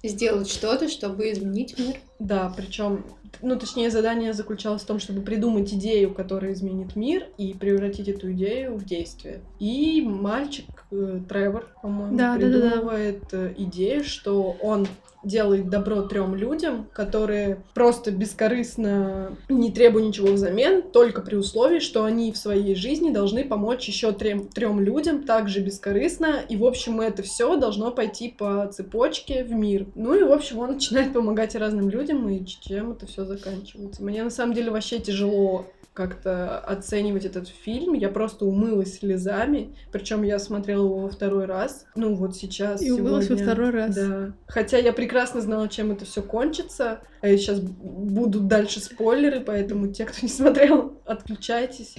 Сделать 0.05 0.49
что-то, 0.49 0.89
чтобы 0.89 1.31
изменить 1.31 1.79
мир. 1.79 1.95
Да, 2.19 2.53
причем, 2.57 3.05
ну, 3.41 3.57
точнее, 3.57 3.89
задание 3.89 4.33
заключалось 4.33 4.81
в 4.81 4.85
том, 4.85 4.99
чтобы 4.99 5.21
придумать 5.21 5.73
идею, 5.73 6.13
которая 6.13 6.51
изменит 6.51 6.97
мир, 6.97 7.27
и 7.37 7.53
превратить 7.53 8.09
эту 8.09 8.33
идею 8.33 8.75
в 8.75 8.83
действие. 8.83 9.39
И 9.59 10.01
мальчик, 10.01 10.65
э, 10.91 11.21
Тревор, 11.29 11.69
по-моему, 11.81 12.17
Да, 12.17 12.35
да, 12.35 12.47
да, 12.47 12.51
да. 12.51 12.59
придумывает 12.59 13.23
э, 13.31 13.53
идею, 13.57 14.03
что 14.03 14.57
он 14.59 14.87
делает 15.23 15.69
добро 15.69 16.01
трем 16.03 16.35
людям, 16.35 16.87
которые 16.93 17.63
просто 17.73 18.11
бескорыстно 18.11 19.35
не 19.49 19.71
требуют 19.71 20.07
ничего 20.07 20.33
взамен, 20.33 20.81
только 20.81 21.21
при 21.21 21.35
условии, 21.35 21.79
что 21.79 22.03
они 22.03 22.31
в 22.31 22.37
своей 22.37 22.75
жизни 22.75 23.11
должны 23.11 23.43
помочь 23.43 23.87
еще 23.87 24.11
трем, 24.11 24.47
трем 24.47 24.79
людям 24.79 25.23
также 25.23 25.61
бескорыстно, 25.61 26.41
и, 26.47 26.57
в 26.57 26.65
общем, 26.65 27.01
это 27.01 27.23
все 27.23 27.55
должно 27.57 27.91
пойти 27.91 28.29
по 28.29 28.67
цепочке 28.67 29.43
в 29.43 29.51
мир. 29.51 29.87
Ну 29.95 30.13
и, 30.15 30.23
в 30.23 30.31
общем, 30.31 30.59
он 30.59 30.73
начинает 30.73 31.13
помогать 31.13 31.55
разным 31.55 31.89
людям, 31.89 32.27
и 32.29 32.45
чем 32.45 32.91
это 32.91 33.05
все 33.05 33.25
заканчивается. 33.25 34.03
Мне 34.03 34.23
на 34.23 34.29
самом 34.29 34.53
деле 34.53 34.71
вообще 34.71 34.99
тяжело 34.99 35.65
как-то 35.93 36.57
оценивать 36.59 37.25
этот 37.25 37.47
фильм. 37.47 37.93
Я 37.93 38.09
просто 38.09 38.45
умылась 38.45 38.97
слезами. 38.97 39.75
Причем 39.91 40.23
я 40.23 40.39
смотрела 40.39 40.85
его 40.85 40.99
во 40.99 41.09
второй 41.09 41.45
раз. 41.45 41.85
Ну, 41.95 42.15
вот 42.15 42.35
сейчас. 42.35 42.81
И 42.81 42.91
умылась 42.91 43.29
во 43.29 43.35
сегодня. 43.35 43.45
второй 43.45 43.69
раз. 43.69 43.95
Да. 43.95 44.33
Хотя 44.47 44.77
я 44.77 44.91
прекрасно 44.91 45.12
знала, 45.41 45.69
чем 45.69 45.91
это 45.91 46.05
все 46.05 46.21
кончится. 46.21 47.01
А 47.21 47.27
сейчас 47.27 47.59
будут 47.59 48.47
дальше 48.47 48.79
спойлеры, 48.79 49.39
поэтому 49.39 49.87
те, 49.87 50.05
кто 50.05 50.17
не 50.21 50.27
смотрел, 50.29 51.01
отключайтесь 51.05 51.95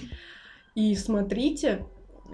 и 0.75 0.95
смотрите. 0.95 1.85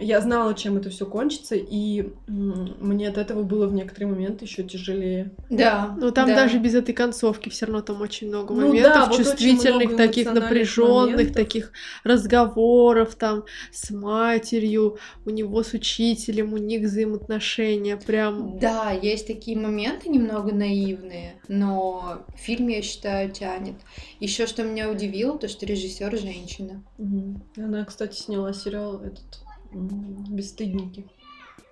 Я 0.02 0.20
знала, 0.20 0.54
чем 0.56 0.78
это 0.78 0.90
все 0.90 1.06
кончится, 1.06 1.56
и 1.56 2.10
мне 2.28 3.08
от 3.08 3.18
этого 3.18 3.44
было 3.44 3.68
в 3.68 3.74
некоторые 3.74 4.12
моменты 4.12 4.46
еще 4.46 4.64
тяжелее. 4.64 5.32
Да. 5.50 5.96
Но 5.98 6.12
там 6.12 6.30
да. 6.30 6.36
даже 6.36 6.58
без 6.58 6.74
этой 6.74 6.94
концовки 6.94 7.50
все 7.50 7.68
равно 7.68 7.82
там 7.82 8.02
очень 8.02 8.28
много 8.30 8.54
Ну 8.54 8.68
моментов 8.68 8.94
да, 8.94 9.06
вот 9.06 9.18
чувствительных, 9.18 9.92
много 9.92 9.98
таких 9.98 10.34
напряженных, 10.34 11.12
моментов. 11.18 11.36
таких 11.36 11.72
разговоров 12.04 13.16
там 13.16 13.44
с 13.72 13.92
матерью, 13.92 14.98
у 15.26 15.30
него 15.30 15.64
с 15.64 15.74
учителем, 15.74 16.54
у 16.54 16.58
них 16.58 16.82
взаимоотношения 16.82 17.98
прям. 17.98 18.58
Да, 18.60 18.92
есть 18.92 19.28
такие 19.28 19.58
моменты 19.58 20.10
немного 20.10 20.54
наивные, 20.54 21.36
но 21.48 22.26
фильм, 22.36 22.68
я 22.70 22.82
считаю, 22.82 23.32
тянет. 23.32 23.76
Еще 24.20 24.48
что 24.48 24.64
меня 24.64 24.90
удивило, 24.90 25.38
то 25.38 25.48
что 25.48 25.66
режиссер 25.66 26.18
женщина. 26.18 26.84
Мгм. 26.98 27.44
Она, 27.58 27.86
кстати, 27.86 28.18
сняла 28.18 28.54
сериал 28.54 29.02
этот 29.02 29.42
«Бесстыдники». 29.74 31.06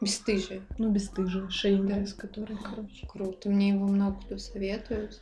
Бесстыжие. 0.02 0.62
Ну, 0.78 0.92
бесстыжие, 0.92 1.50
Шеймлес, 1.50 2.14
который, 2.14 2.56
короче. 2.56 3.06
Круто. 3.06 3.50
Мне 3.50 3.70
его 3.70 3.86
много 3.86 4.18
кто 4.22 4.38
советует. 4.38 5.22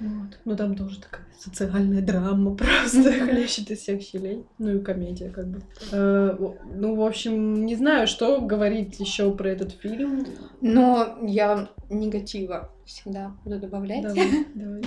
Вот. 0.00 0.38
Ну, 0.44 0.56
там 0.56 0.74
тоже 0.76 1.00
такая 1.00 1.26
социальная 1.38 2.02
драма 2.02 2.54
просто 2.56 3.12
хлещет 3.12 3.70
из 3.70 3.80
всех 3.80 4.02
щелей. 4.02 4.44
Ну 4.58 4.76
и 4.76 4.80
комедия, 4.80 5.30
как 5.30 5.48
бы. 5.48 5.62
Э, 5.92 6.36
ну, 6.74 6.94
в 6.96 7.02
общем, 7.02 7.64
не 7.66 7.76
знаю, 7.76 8.06
что 8.06 8.40
говорить 8.40 8.98
еще 9.00 9.30
про 9.32 9.48
этот 9.48 9.72
фильм. 9.72 10.26
Но 10.60 11.18
я 11.22 11.68
негатива 11.88 12.70
всегда 12.84 13.32
буду 13.44 13.58
добавлять. 13.58 14.02
Давай, 14.02 14.46
давай. 14.54 14.82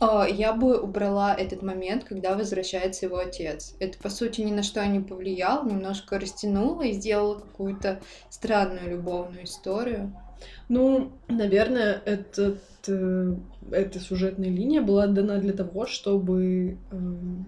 А, 0.00 0.28
Я 0.28 0.52
бы 0.52 0.78
убрала 0.78 1.34
этот 1.34 1.62
момент, 1.62 2.04
когда 2.04 2.36
возвращается 2.36 3.06
его 3.06 3.18
отец. 3.18 3.74
Это, 3.80 3.98
по 3.98 4.10
сути, 4.10 4.42
ни 4.42 4.52
на 4.52 4.62
что 4.62 4.84
не 4.86 5.00
повлияло, 5.00 5.66
немножко 5.68 6.18
растянуло 6.18 6.82
и 6.82 6.92
сделало 6.92 7.40
какую-то 7.40 8.00
странную 8.30 8.90
любовную 8.90 9.44
историю. 9.44 10.12
Ну, 10.68 11.12
наверное, 11.28 12.02
этот, 12.04 12.62
э, 12.86 13.36
эта 13.70 14.00
сюжетная 14.00 14.50
линия 14.50 14.82
была 14.82 15.06
дана 15.06 15.38
для 15.38 15.54
того, 15.54 15.86
чтобы 15.86 16.78
э, 16.90 16.96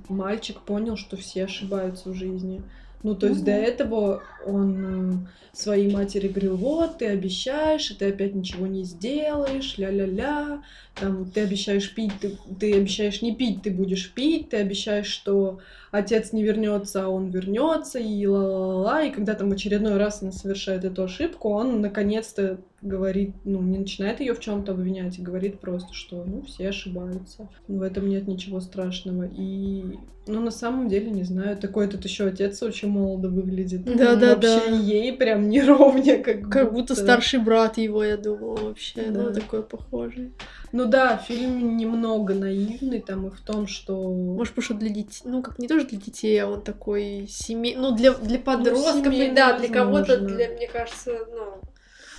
мальчик 0.09 0.63
понял, 0.63 0.97
что 0.97 1.17
все 1.17 1.45
ошибаются 1.45 2.11
в 2.11 2.15
жизни. 2.15 2.63
Ну, 3.03 3.15
то 3.15 3.29
есть 3.29 3.41
Ну 3.41 3.47
до 3.47 3.53
этого 3.53 4.23
он 4.45 5.25
э, 5.25 5.27
своей 5.53 5.91
матери 5.93 6.29
говорил, 6.29 6.57
вот, 6.57 6.99
ты 6.99 7.07
обещаешь, 7.07 7.91
и 7.91 7.95
ты 7.95 8.09
опять 8.09 8.35
ничего 8.35 8.67
не 8.67 8.85
сделаешь, 8.85 9.79
ля-ля-ля, 9.79 10.63
там, 10.95 11.31
ты 11.31 11.41
обещаешь 11.41 11.95
пить, 11.95 12.13
ты, 12.21 12.39
ты 12.59 12.75
обещаешь 12.75 13.23
не 13.23 13.35
пить, 13.35 13.63
ты 13.63 13.71
будешь 13.71 14.13
пить, 14.13 14.51
ты 14.51 14.59
обещаешь, 14.59 15.07
что 15.07 15.61
отец 15.91 16.33
не 16.33 16.43
вернется, 16.43 17.05
а 17.05 17.09
он 17.09 17.31
вернется, 17.31 17.99
и 17.99 18.27
ла-ла-ла, 18.27 19.03
и 19.03 19.11
когда 19.11 19.35
там 19.35 19.51
в 19.51 19.53
очередной 19.53 19.97
раз 19.97 20.23
она 20.23 20.33
совершает 20.33 20.85
эту 20.85 21.05
ошибку, 21.05 21.51
он 21.51 21.81
наконец-то 21.81 22.59
говорит, 22.83 23.35
ну, 23.45 23.61
не 23.61 23.79
начинает 23.79 24.21
ее 24.21 24.35
в 24.35 24.41
чем-то 24.41 24.73
обвинять, 24.73 25.19
и 25.19 25.23
говорит 25.23 25.61
просто, 25.61 25.93
что, 25.93 26.25
ну, 26.25 26.43
все 26.43 26.69
ошибаются. 26.69 27.49
В 27.69 27.83
этом 27.83 28.09
нет 28.09 28.27
ничего 28.27 28.61
страшного. 28.61 29.29
И, 29.37 29.99
ну, 30.27 30.41
на 30.41 30.51
самом 30.51 30.89
деле, 30.89 31.11
не 31.11 31.25
знаю, 31.25 31.59
такой 31.59 31.87
этот 31.87 32.05
еще 32.05 32.27
отец 32.27 32.63
очень 32.63 32.89
молодо 32.89 33.29
выглядит. 33.29 33.85
Да, 33.85 34.15
да, 34.15 34.35
вообще 34.35 34.71
да. 34.71 34.77
ей 34.77 35.13
прям 35.13 35.51
не 35.51 35.63
ровня, 35.63 36.23
как, 36.23 36.49
Как 36.49 36.73
будто 36.73 36.95
старший 36.95 37.41
брат 37.41 37.77
его, 37.77 38.03
я 38.03 38.17
думала, 38.17 38.57
вообще. 38.57 39.03
Ну, 39.09 39.25
Да. 39.25 39.35
такой 39.35 39.63
похожий. 39.63 40.33
Ну 40.73 40.87
да, 40.87 41.17
фильм 41.17 41.77
немного 41.77 42.35
наивный, 42.35 43.01
там 43.01 43.27
и 43.27 43.31
в 43.31 43.41
том, 43.41 43.67
что... 43.67 44.09
Может, 44.13 44.55
потому 44.55 44.65
что 44.65 44.75
для 44.75 44.89
детей, 44.91 45.23
ну, 45.25 45.43
как 45.43 45.59
не 45.59 45.67
тоже 45.67 45.87
для 45.87 45.99
детей, 45.99 46.39
а 46.39 46.47
он 46.47 46.63
такой 46.63 47.27
семей... 47.29 47.75
Ну, 47.77 47.95
для, 47.97 48.13
для 48.13 48.39
подростков, 48.39 49.07
и 49.07 49.17
семейный, 49.17 49.35
да, 49.35 49.59
для 49.59 49.69
кого-то, 49.69 50.19
для, 50.19 50.49
мне 50.51 50.69
кажется, 50.69 51.27
ну... 51.33 51.61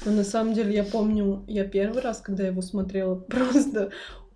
Но 0.03 0.11
на 0.11 0.23
самом 0.23 0.53
деле 0.53 0.73
я 0.73 0.83
помню, 0.83 1.45
я 1.47 1.63
первый 1.63 2.01
раз, 2.01 2.19
когда 2.19 2.45
его 2.45 2.61
смотрела, 2.61 3.15
просто 3.29 3.91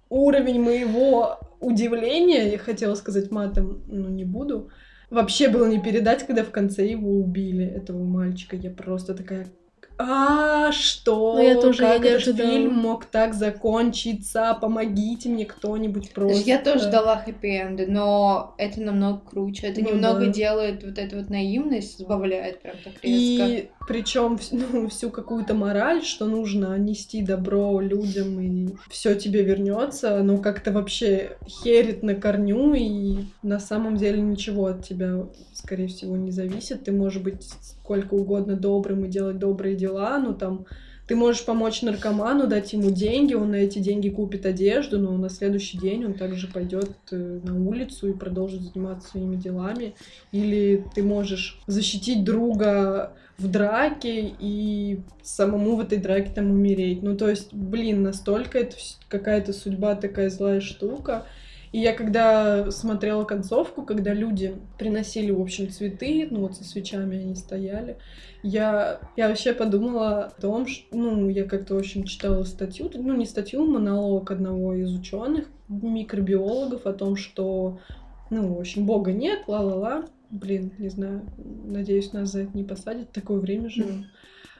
уровень 0.10 0.62
моего 0.62 1.40
удивления, 1.60 2.52
я 2.52 2.58
хотела 2.58 2.96
сказать 2.96 3.32
матом, 3.32 3.84
но 3.88 4.08
не 4.10 4.24
буду, 4.24 4.70
вообще 5.10 5.50
было 5.50 5.66
не 5.66 5.82
передать, 5.82 6.26
когда 6.26 6.44
в 6.44 6.52
конце 6.52 6.86
его 6.88 7.12
убили, 7.20 7.66
этого 7.66 8.04
мальчика. 8.04 8.56
Я 8.56 8.70
просто 8.70 9.14
такая, 9.14 9.48
а 9.98 10.72
что? 10.72 11.36
Ну, 11.36 11.42
я 11.42 11.56
тоже, 11.56 11.84
я 11.84 11.94
как 11.94 12.04
не 12.04 12.10
этот 12.10 12.36
фильм 12.38 12.74
мог 12.74 13.06
так 13.06 13.34
закончиться? 13.34 14.58
Помогите 14.60 15.30
мне 15.30 15.46
кто-нибудь 15.46 16.14
просто. 16.14 16.44
Я 16.48 16.60
тоже 16.60 16.80
ждала 16.80 17.24
хэппи-энда, 17.26 17.86
но 17.88 18.56
это 18.58 18.82
намного 18.82 19.20
круче. 19.20 19.68
Это 19.68 19.82
Ну 19.82 19.92
немного 19.92 20.26
да. 20.26 20.32
делает 20.32 20.84
вот 20.84 20.98
эту 20.98 21.18
вот 21.18 21.30
наивность, 21.30 21.98
сбавляет 22.00 22.62
прям 22.62 22.76
так 22.84 22.94
резко. 22.96 23.04
И 23.04 23.70
причем 23.88 24.40
ну, 24.52 24.90
всю 24.90 25.10
какую-то 25.10 25.54
мораль, 25.54 26.04
что 26.04 26.26
нужно 26.26 26.78
нести 26.78 27.22
добро 27.22 27.80
людям 27.80 28.40
и 28.40 28.76
все 28.90 29.16
тебе 29.16 29.44
вернется, 29.44 30.22
но 30.24 30.38
как-то 30.38 30.72
вообще 30.72 31.38
херит 31.48 32.04
на 32.04 32.16
корню, 32.16 32.74
и 32.74 33.26
на 33.44 33.60
самом 33.60 33.96
деле 33.98 34.22
ничего 34.22 34.68
от 34.68 34.86
тебя, 34.86 35.28
скорее 35.54 35.88
всего, 35.88 36.16
не 36.18 36.32
зависит. 36.32 36.84
Ты 36.84 36.92
можешь 36.92 37.22
быть 37.22 37.44
сколько 37.62 38.14
угодно 38.16 38.56
добрым 38.56 39.06
и 39.06 39.10
делать 39.10 39.38
добрые 39.38 39.76
дела, 39.76 40.18
но 40.20 40.34
там 40.34 40.66
ты 41.08 41.16
можешь 41.16 41.46
помочь 41.46 41.82
наркоману, 41.82 42.48
дать 42.48 42.74
ему 42.74 42.90
деньги, 42.90 43.36
он 43.36 43.52
на 43.52 43.58
эти 43.58 43.80
деньги 43.80 44.10
купит 44.10 44.46
одежду, 44.46 45.00
но 45.00 45.16
на 45.18 45.30
следующий 45.30 45.78
день 45.78 46.06
он 46.06 46.14
также 46.16 46.48
пойдет 46.48 46.92
э, 47.12 47.40
на 47.44 47.56
улицу 47.68 48.10
и 48.10 48.14
продолжит 48.14 48.62
заниматься 48.62 49.10
своими 49.10 49.36
делами. 49.36 49.94
Или 50.32 50.84
ты 50.96 51.04
можешь 51.04 51.62
защитить 51.68 52.24
друга 52.24 53.14
в 53.38 53.48
драке 53.50 54.34
и 54.40 55.02
самому 55.22 55.76
в 55.76 55.82
этой 55.82 56.00
драке 56.00 56.32
там 56.34 56.50
умереть. 56.50 57.04
Ну, 57.04 57.16
то 57.16 57.30
есть, 57.30 57.54
блин, 57.54 58.02
настолько 58.02 58.60
это 58.60 58.76
какая-то 59.08 59.54
судьба 59.54 59.96
такая 59.96 60.30
злая 60.30 60.62
штука. 60.62 61.26
И 61.76 61.80
я 61.80 61.92
когда 61.92 62.72
смотрела 62.72 63.26
концовку, 63.26 63.84
когда 63.84 64.14
люди 64.14 64.56
приносили, 64.80 65.32
в 65.32 65.42
общем, 65.42 65.70
цветы, 65.70 66.26
ну 66.32 66.40
вот 66.40 66.56
со 66.56 66.64
свечами 66.64 67.18
они 67.18 67.36
стояли, 67.36 67.98
я, 68.44 69.02
я 69.18 69.28
вообще 69.28 69.52
подумала 69.52 70.28
о 70.28 70.42
том, 70.42 70.68
что, 70.68 70.96
ну, 70.96 71.28
я 71.28 71.44
как-то, 71.44 71.76
в 71.76 71.80
общем, 71.80 72.06
читала 72.06 72.46
статью, 72.46 72.90
ну, 72.94 73.14
не 73.14 73.26
статью, 73.26 73.66
монолог 73.66 74.32
одного 74.32 74.74
из 74.74 74.98
ученых, 74.98 75.50
микробиологов 75.68 76.86
о 76.86 76.94
том, 76.94 77.18
что, 77.18 77.82
ну, 78.30 78.54
в 78.54 78.60
общем, 78.62 78.86
Бога 78.86 79.12
нет, 79.12 79.42
ла-ла-ла, 79.48 80.06
блин, 80.30 80.72
не 80.78 80.88
знаю, 80.88 81.24
надеюсь, 81.38 82.14
нас 82.14 82.32
за 82.32 82.44
это 82.44 82.56
не 82.56 82.64
посадят, 82.64 83.12
такое 83.12 83.42
время 83.42 83.70
живем, 83.70 84.06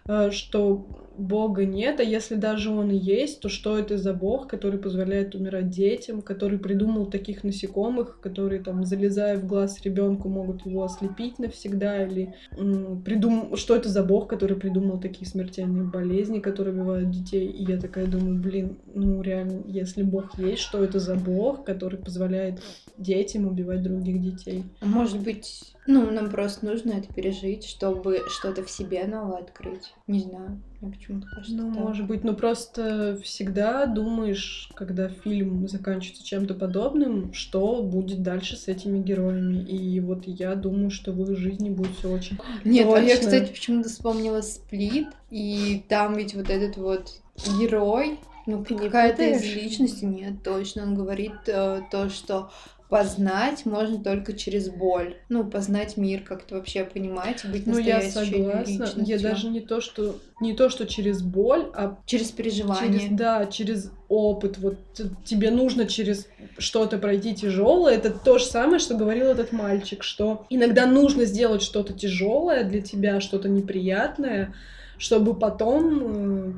э, 0.10 0.32
что 0.32 0.86
Бога 1.18 1.66
нет, 1.66 2.00
а 2.00 2.04
если 2.04 2.36
даже 2.36 2.72
он 2.72 2.92
и 2.92 2.98
есть, 2.98 3.40
то 3.40 3.50
что 3.50 3.78
это 3.78 3.98
за 3.98 4.14
Бог, 4.14 4.48
который 4.48 4.80
позволяет 4.80 5.36
умирать 5.36 5.70
детям, 5.70 6.22
который 6.22 6.60
придумал 6.60 7.06
таких 7.08 7.44
насекомых, 7.44 8.20
которые 8.20 8.62
там, 8.62 8.86
залезая 8.86 9.38
в 9.38 9.46
глаз 9.46 9.82
ребенку, 9.84 10.30
могут 10.30 10.66
его 10.66 10.84
ослепить 10.84 11.40
навсегда, 11.40 12.06
или 12.06 12.34
м, 12.58 13.02
придум... 13.04 13.56
что 13.56 13.76
это 13.76 13.90
за 13.90 14.04
Бог, 14.04 14.28
который 14.28 14.58
придумал 14.58 15.00
такие 15.00 15.28
смертельные 15.28 15.84
болезни, 15.84 16.40
которые 16.40 16.76
убивают 16.76 17.12
детей. 17.12 17.48
И 17.48 17.64
я 17.64 17.80
такая 17.80 18.08
думаю, 18.08 18.40
блин, 18.40 18.78
ну 18.94 19.22
реально, 19.22 19.64
если 19.68 20.04
Бог 20.04 20.38
есть, 20.38 20.62
что 20.62 20.84
это 20.84 21.00
за 21.00 21.16
Бог, 21.16 21.66
который 21.66 22.00
позволяет 22.00 22.62
детям 22.98 23.48
убивать 23.48 23.84
других 23.84 24.22
детей? 24.22 24.64
А 24.82 24.86
Может 24.86 25.22
быть, 25.22 25.76
ну, 25.88 26.10
нам 26.10 26.30
просто 26.30 26.66
нужно 26.66 26.94
это 26.94 27.14
пережить, 27.14 27.66
чтобы 27.66 28.22
что-то 28.28 28.64
в 28.64 28.70
себе 28.70 29.06
новое 29.06 29.40
открыть. 29.40 29.94
Не 30.08 30.20
знаю, 30.20 30.60
мне 30.86 30.96
почему-то 30.96 31.28
кажется 31.28 31.56
Ну, 31.56 31.74
так. 31.74 31.84
может 31.84 32.08
быть, 32.08 32.24
ну 32.24 32.36
просто 32.36 33.20
всегда 33.24 33.86
думаешь, 33.86 34.70
когда 34.76 35.10
фильм 35.10 35.68
заканчивается 35.68 36.26
чем-то 36.26 36.54
подобным, 36.54 37.34
что 37.34 37.82
будет 37.82 38.22
дальше 38.24 38.56
с 38.56 38.68
этими 38.68 39.00
героями. 39.00 39.64
И 39.64 40.00
вот 40.00 40.28
я 40.28 40.56
думаю, 40.56 40.90
что 40.92 41.12
в 41.12 41.22
их 41.32 41.38
жизни 41.38 41.70
будет 41.70 41.92
все 41.98 42.10
очень 42.12 42.38
Нет, 42.64 42.88
а 42.88 43.00
я, 43.00 43.16
точно. 43.16 43.30
кстати, 43.32 43.52
почему-то 43.52 43.90
вспомнила 43.90 44.42
Сплит, 44.42 45.08
и 45.32 45.84
там 45.90 46.16
ведь 46.16 46.36
вот 46.36 46.50
этот 46.50 46.78
вот 46.78 47.12
герой, 47.60 48.20
ну, 48.46 48.64
Ты 48.64 48.76
какая-то 48.76 49.24
из 49.24 49.44
личности, 49.44 50.06
нет, 50.06 50.44
точно, 50.44 50.84
он 50.84 50.94
говорит 50.96 51.34
э, 51.48 51.82
то, 51.92 52.10
что 52.10 52.52
познать 52.90 53.66
можно 53.66 54.04
только 54.04 54.34
через 54.34 54.70
боль. 54.70 55.16
Ну, 55.30 55.44
познать 55.44 55.98
мир, 55.98 56.22
как-то 56.22 56.56
вообще 56.56 56.84
понимать, 56.84 57.44
и 57.44 57.48
быть 57.48 57.66
Ну, 57.66 57.78
я 57.78 58.02
согласна. 58.02 58.90
Я 58.98 59.20
даже 59.20 59.50
не 59.50 59.62
то, 59.62 59.82
что 59.82 60.20
не 60.40 60.54
то, 60.54 60.70
что 60.70 60.86
через 60.86 61.22
боль, 61.22 61.66
а 61.74 61.98
Через 62.06 62.32
переживание. 62.32 63.00
через, 63.00 63.18
да, 63.18 63.46
через 63.48 63.92
опыт. 64.08 64.58
Вот 64.58 64.78
тебе 65.24 65.50
нужно 65.50 65.88
через 65.88 66.28
что-то 66.58 66.98
пройти 66.98 67.34
тяжелое. 67.34 67.96
Это 67.96 68.12
то 68.12 68.38
же 68.38 68.46
самое, 68.46 68.80
что 68.80 68.96
говорил 68.96 69.28
этот 69.28 69.52
мальчик, 69.52 70.04
что 70.04 70.46
иногда 70.50 70.86
нужно 70.86 71.26
сделать 71.26 71.62
что-то 71.64 71.94
тяжелое 71.94 72.64
для 72.64 72.82
тебя, 72.82 73.20
что-то 73.20 73.50
неприятное, 73.50 74.54
чтобы 74.98 75.34
потом 75.34 76.02
э, 76.02 76.54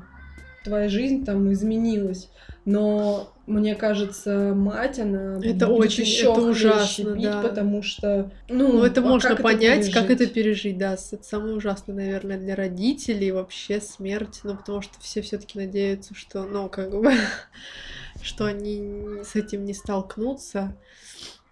твоя 0.65 0.89
жизнь 0.89 1.23
там 1.23 1.51
изменилась. 1.53 2.29
Но 2.65 3.31
мне 3.47 3.75
кажется, 3.75 4.53
мать, 4.53 4.99
она 4.99 5.39
Это 5.43 5.67
будет 5.67 5.79
очень- 5.79 6.03
ещё 6.03 6.33
это 6.33 6.41
ужасно, 6.41 7.09
бить, 7.13 7.23
да. 7.23 7.41
потому 7.41 7.81
что 7.81 8.29
ну, 8.49 8.73
Ну, 8.73 8.83
это 8.83 8.99
а 9.01 9.03
можно 9.05 9.29
как 9.29 9.41
понять, 9.41 9.89
как 9.91 10.09
это 10.11 10.27
пережить? 10.27 10.77
да. 10.77 10.93
Это 10.93 11.23
самое 11.23 11.55
ужасное, 11.55 11.95
наверное, 11.95 12.37
для 12.37 12.55
родителей 12.55 13.31
вообще 13.31 13.79
смерть. 13.81 14.41
Ну, 14.43 14.55
потому 14.57 14.81
что 14.81 14.99
все 14.99 15.21
все-таки 15.21 15.57
надеются, 15.57 16.13
что, 16.13 16.43
ну, 16.43 16.67
как 16.69 16.91
бы, 16.91 17.11
что 18.21 18.45
они 18.45 19.23
с 19.23 19.35
этим 19.35 19.63
не 19.65 19.73
столкнутся. 19.73 20.75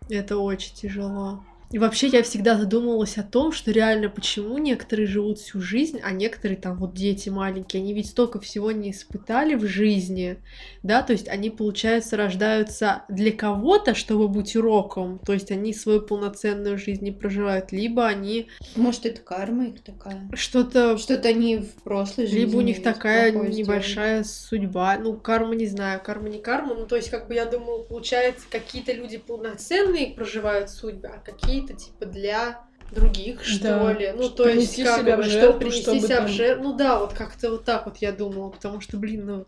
Это 0.09 0.37
очень 0.37 0.75
тяжело. 0.75 1.43
И 1.71 1.79
вообще 1.79 2.07
я 2.07 2.23
всегда 2.23 2.57
задумывалась 2.57 3.17
о 3.17 3.23
том, 3.23 3.51
что 3.51 3.71
реально 3.71 4.09
почему 4.09 4.57
некоторые 4.57 5.07
живут 5.07 5.39
всю 5.39 5.61
жизнь, 5.61 5.99
а 6.03 6.11
некоторые 6.11 6.57
там 6.57 6.77
вот 6.77 6.93
дети 6.93 7.29
маленькие, 7.29 7.81
они 7.81 7.93
ведь 7.93 8.09
столько 8.09 8.39
всего 8.39 8.71
не 8.71 8.91
испытали 8.91 9.55
в 9.55 9.65
жизни, 9.65 10.37
да, 10.83 11.01
то 11.01 11.13
есть 11.13 11.27
они, 11.27 11.49
получается, 11.49 12.17
рождаются 12.17 13.03
для 13.09 13.31
кого-то, 13.31 13.95
чтобы 13.95 14.27
быть 14.27 14.55
уроком, 14.55 15.19
то 15.25 15.33
есть 15.33 15.51
они 15.51 15.73
свою 15.73 16.01
полноценную 16.01 16.77
жизнь 16.77 17.03
не 17.03 17.11
проживают, 17.11 17.71
либо 17.71 18.05
они 18.05 18.47
Может, 18.75 19.05
это 19.05 19.21
карма 19.21 19.67
их 19.67 19.81
такая. 19.81 20.29
что-то 20.33 20.97
Что-то 20.97 21.29
они 21.29 21.57
в 21.57 21.83
прошлой 21.83 22.27
жизни 22.27 22.39
либо 22.39 22.57
у 22.57 22.61
них 22.61 22.83
такая 22.83 23.31
небольшая 23.31 24.23
судьба. 24.23 24.97
Ну, 24.97 25.17
карма 25.17 25.55
не 25.55 25.67
знаю, 25.67 26.01
карма 26.03 26.29
не 26.29 26.39
карма. 26.39 26.75
Ну, 26.75 26.85
то 26.85 26.95
есть, 26.95 27.09
как 27.09 27.27
бы 27.27 27.33
я 27.33 27.45
думаю, 27.45 27.83
получается, 27.83 28.45
какие-то 28.49 28.93
люди 28.93 29.17
полноценные 29.17 30.13
проживают 30.13 30.69
судьбы, 30.69 31.07
а 31.07 31.19
какие-то 31.61 31.73
типа 31.73 32.05
для 32.05 32.65
других, 32.91 33.43
что 33.43 33.63
Да, 33.63 33.93
ли. 33.93 34.13
Ну, 34.15 34.29
то 34.29 34.47
есть, 34.47 34.75
как 34.81 34.99
себя 35.01 35.17
бы, 35.17 35.23
в 35.23 35.25
жертву, 35.25 35.59
принести 35.59 35.81
чтобы 35.81 35.99
себя 35.99 36.15
в 36.21 36.25
там- 36.25 36.27
жертву. 36.27 36.63
Ну 36.63 36.73
да, 36.77 36.99
вот 36.99 37.13
как-то 37.13 37.49
вот 37.51 37.65
так 37.65 37.85
вот 37.85 37.97
я 37.97 38.11
думала, 38.11 38.49
потому 38.49 38.79
что, 38.79 38.97
блин, 38.97 39.25
ну, 39.25 39.45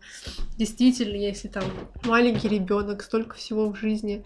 действительно, 0.56 1.16
если 1.16 1.48
там 1.48 1.64
маленький 2.04 2.48
ребенок 2.48 3.02
столько 3.02 3.36
всего 3.36 3.72
в 3.72 3.76
жизни 3.76 4.24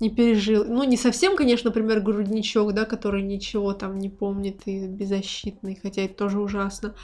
не 0.00 0.10
пережил. 0.10 0.64
Ну, 0.64 0.84
не 0.84 0.96
совсем, 0.96 1.36
конечно, 1.36 1.68
например, 1.70 2.00
грудничок, 2.00 2.72
да, 2.72 2.84
который 2.84 3.22
ничего 3.22 3.72
там 3.72 3.98
не 3.98 4.08
помнит 4.10 4.62
и 4.66 4.86
беззащитный, 4.86 5.78
хотя 5.80 6.02
это 6.02 6.14
тоже 6.14 6.40
ужасно. 6.40 6.94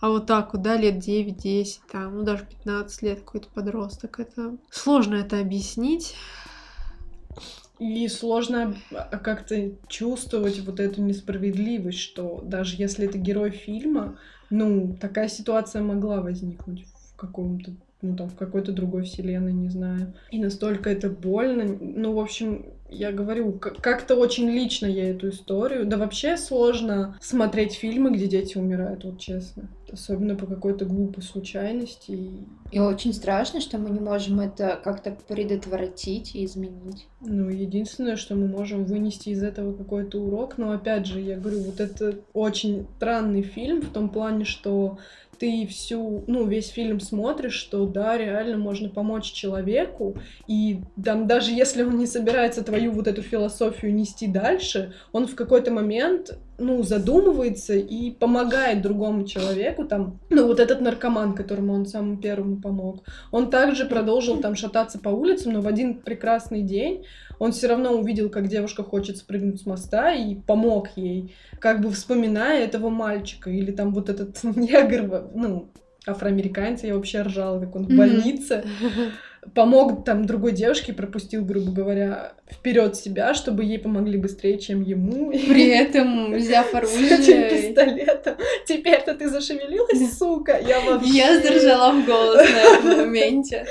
А 0.00 0.08
вот 0.10 0.26
так 0.26 0.52
вот, 0.52 0.62
да, 0.62 0.76
лет 0.76 0.96
9-10, 0.98 1.80
там, 1.90 2.18
ну, 2.18 2.22
даже 2.22 2.44
15 2.44 3.02
лет 3.02 3.20
какой-то 3.20 3.48
подросток, 3.52 4.20
это 4.20 4.56
сложно 4.70 5.16
это 5.16 5.40
объяснить. 5.40 6.14
И 7.78 8.08
сложно 8.08 8.74
а, 8.90 9.18
как-то 9.18 9.72
чувствовать 9.86 10.60
вот 10.60 10.80
эту 10.80 11.02
несправедливость, 11.02 11.98
что 11.98 12.42
даже 12.44 12.76
если 12.76 13.06
это 13.06 13.18
герой 13.18 13.50
фильма, 13.50 14.18
ну, 14.50 14.96
такая 15.00 15.28
ситуация 15.28 15.82
могла 15.82 16.20
возникнуть 16.20 16.86
в 16.86 17.16
каком-то 17.16 17.72
ну, 18.00 18.16
там, 18.16 18.28
в 18.28 18.36
какой-то 18.36 18.72
другой 18.72 19.02
вселенной, 19.02 19.52
не 19.52 19.68
знаю. 19.68 20.14
И 20.30 20.38
настолько 20.38 20.88
это 20.88 21.10
больно. 21.10 21.64
Ну, 21.80 22.12
в 22.12 22.20
общем, 22.20 22.66
я 22.90 23.12
говорю, 23.12 23.52
как-то 23.52 24.16
очень 24.16 24.48
лично 24.50 24.86
я 24.86 25.10
эту 25.10 25.30
историю. 25.30 25.86
Да 25.86 25.96
вообще 25.96 26.36
сложно 26.36 27.16
смотреть 27.20 27.74
фильмы, 27.74 28.10
где 28.10 28.26
дети 28.26 28.56
умирают, 28.56 29.04
вот 29.04 29.18
честно. 29.18 29.68
Особенно 29.90 30.34
по 30.34 30.46
какой-то 30.46 30.84
глупой 30.84 31.22
случайности. 31.22 32.30
И 32.70 32.78
очень 32.78 33.14
страшно, 33.14 33.60
что 33.60 33.78
мы 33.78 33.90
не 33.90 34.00
можем 34.00 34.40
это 34.40 34.78
как-то 34.82 35.16
предотвратить 35.26 36.34
и 36.34 36.44
изменить. 36.44 37.06
Ну, 37.20 37.48
единственное, 37.48 38.16
что 38.16 38.34
мы 38.34 38.48
можем 38.48 38.84
вынести 38.84 39.30
из 39.30 39.42
этого 39.42 39.72
какой-то 39.74 40.20
урок. 40.20 40.58
Но 40.58 40.72
опять 40.72 41.06
же, 41.06 41.20
я 41.20 41.36
говорю, 41.36 41.62
вот 41.62 41.80
это 41.80 42.16
очень 42.34 42.86
странный 42.96 43.42
фильм 43.42 43.80
в 43.80 43.90
том 43.90 44.10
плане, 44.10 44.44
что 44.44 44.98
ты 45.38 45.66
всю, 45.66 46.24
ну, 46.26 46.46
весь 46.46 46.68
фильм 46.68 47.00
смотришь, 47.00 47.54
что 47.54 47.86
да, 47.86 48.18
реально 48.18 48.58
можно 48.58 48.88
помочь 48.88 49.30
человеку, 49.32 50.16
и 50.46 50.80
там 51.02 51.26
даже 51.26 51.52
если 51.52 51.82
он 51.82 51.96
не 51.96 52.06
собирается 52.06 52.64
твою 52.78 52.92
вот 52.92 53.08
эту 53.08 53.22
философию 53.22 53.92
нести 53.94 54.28
дальше, 54.28 54.92
он 55.12 55.26
в 55.26 55.34
какой-то 55.34 55.72
момент, 55.72 56.38
ну, 56.58 56.82
задумывается 56.82 57.74
и 57.74 58.10
помогает 58.10 58.82
другому 58.82 59.26
человеку, 59.26 59.84
там, 59.84 60.20
ну, 60.30 60.46
вот 60.46 60.60
этот 60.60 60.80
наркоман, 60.80 61.34
которому 61.34 61.74
он 61.74 61.86
самому 61.86 62.18
первому 62.18 62.60
помог, 62.60 63.04
он 63.32 63.50
также 63.50 63.84
продолжил 63.84 64.40
там 64.40 64.54
шататься 64.54 64.98
по 64.98 65.08
улицам, 65.08 65.54
но 65.54 65.60
в 65.60 65.66
один 65.66 65.94
прекрасный 65.94 66.62
день 66.62 67.04
он 67.40 67.52
все 67.52 67.66
равно 67.68 67.92
увидел, 67.92 68.30
как 68.30 68.48
девушка 68.48 68.82
хочет 68.82 69.16
спрыгнуть 69.16 69.60
с 69.60 69.66
моста 69.66 70.12
и 70.12 70.36
помог 70.36 70.88
ей, 70.96 71.34
как 71.58 71.80
бы 71.80 71.90
вспоминая 71.90 72.64
этого 72.64 72.88
мальчика. 72.90 73.50
Или 73.50 73.70
там 73.72 73.92
вот 73.92 74.08
этот 74.08 74.42
негр, 74.42 75.30
ну, 75.34 75.68
афроамериканец, 76.06 76.82
я 76.82 76.94
вообще 76.94 77.22
ржала, 77.22 77.60
как 77.60 77.76
он 77.76 77.84
в 77.86 77.96
больнице. 77.96 78.64
Помог 79.54 80.04
там 80.04 80.24
другой 80.24 80.52
девушке, 80.52 80.92
пропустил, 80.92 81.44
грубо 81.44 81.70
говоря, 81.72 82.32
вперед 82.50 82.96
себя, 82.96 83.34
чтобы 83.34 83.64
ей 83.64 83.78
помогли 83.78 84.18
быстрее, 84.18 84.58
чем 84.58 84.82
ему. 84.82 85.30
При 85.30 85.68
этом 85.68 86.32
взяв 86.34 86.74
оружие. 86.74 87.16
С 87.16 87.20
этим 87.20 87.48
пистолетом. 87.48 88.36
Теперь-то 88.66 89.14
ты 89.14 89.28
зашевелилась, 89.28 90.18
сука. 90.18 90.58
Я 90.60 90.80
вообще... 90.80 91.10
Я 91.10 91.40
сдержала 91.40 91.92
в 91.92 92.04
голос 92.04 92.48
на 92.50 92.58
этом 92.58 92.96
моменте. 92.98 93.66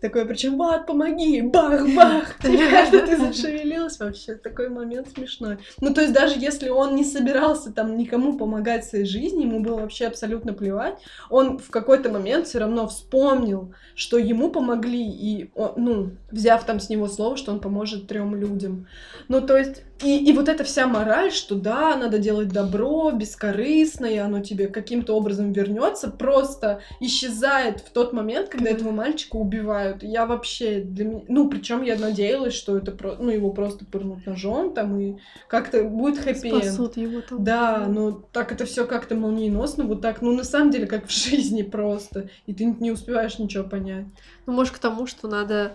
Такой, 0.00 0.24
причем, 0.24 0.56
Бат, 0.56 0.86
помоги, 0.86 1.42
бах-бах, 1.42 2.38
теперь 2.42 3.06
ты 3.06 3.16
зашевелилась 3.18 3.98
вообще. 3.98 4.34
Такой 4.34 4.70
момент 4.70 5.08
смешной. 5.10 5.58
Ну, 5.80 5.92
то 5.92 6.00
есть 6.00 6.14
даже 6.14 6.38
если 6.38 6.70
он 6.70 6.94
не 6.94 7.04
собирался 7.04 7.70
там 7.70 7.98
никому 7.98 8.38
помогать 8.38 8.84
в 8.84 8.88
своей 8.88 9.04
жизни, 9.04 9.42
ему 9.42 9.60
было 9.60 9.80
вообще 9.80 10.06
абсолютно 10.06 10.54
плевать, 10.54 10.98
он 11.28 11.58
в 11.58 11.70
какой-то 11.70 12.10
момент 12.10 12.46
все 12.46 12.60
равно 12.60 12.88
вспомнил, 12.88 13.74
что 13.94 14.16
ему 14.16 14.50
помогли, 14.50 15.02
и, 15.02 15.50
он, 15.54 15.72
ну, 15.76 16.10
взяв 16.30 16.64
там 16.64 16.80
с 16.80 16.88
него 16.88 17.06
слово, 17.06 17.36
что 17.36 17.52
он 17.52 17.60
поможет 17.60 18.06
трем 18.06 18.34
людям. 18.34 18.86
Ну, 19.28 19.42
то 19.42 19.58
есть 19.58 19.82
и, 20.02 20.30
и 20.30 20.32
вот 20.32 20.48
эта 20.48 20.64
вся 20.64 20.86
мораль, 20.86 21.30
что 21.30 21.54
да, 21.54 21.96
надо 21.96 22.18
делать 22.18 22.48
добро, 22.48 23.10
бескорыстно, 23.10 24.06
и 24.06 24.16
оно 24.16 24.40
тебе 24.40 24.68
каким-то 24.68 25.14
образом 25.14 25.52
вернется, 25.52 26.10
просто 26.10 26.80
исчезает 27.00 27.80
в 27.80 27.90
тот 27.90 28.12
момент, 28.12 28.48
когда 28.48 28.70
этого 28.70 28.92
мальчика 28.92 29.36
убивают. 29.36 30.02
Я 30.02 30.26
вообще 30.26 30.80
для 30.80 31.04
меня, 31.04 31.22
ну, 31.28 31.48
причем 31.50 31.82
я 31.82 31.98
надеялась, 31.98 32.54
что 32.54 32.78
это 32.78 32.92
про, 32.92 33.16
ну, 33.16 33.30
его 33.30 33.50
просто 33.50 33.84
пырнут 33.84 34.24
ножом 34.26 34.72
там 34.72 34.98
и 34.98 35.16
как-то 35.48 35.84
будет 35.84 36.18
хэппи 36.18 36.48
Спасут 36.48 36.96
его 36.96 37.20
там. 37.20 37.44
Да, 37.44 37.86
но 37.86 38.12
так 38.12 38.52
это 38.52 38.64
все 38.64 38.86
как-то 38.86 39.14
молниеносно, 39.14 39.84
вот 39.84 40.00
так, 40.00 40.22
ну, 40.22 40.34
на 40.34 40.44
самом 40.44 40.70
деле, 40.70 40.86
как 40.86 41.06
в 41.06 41.10
жизни 41.28 41.62
просто, 41.62 42.30
и 42.46 42.54
ты 42.54 42.64
не 42.64 42.90
успеваешь 42.90 43.38
ничего 43.38 43.64
понять. 43.64 44.06
Ну, 44.46 44.54
может, 44.54 44.74
к 44.74 44.78
тому, 44.78 45.06
что 45.06 45.28
надо 45.28 45.72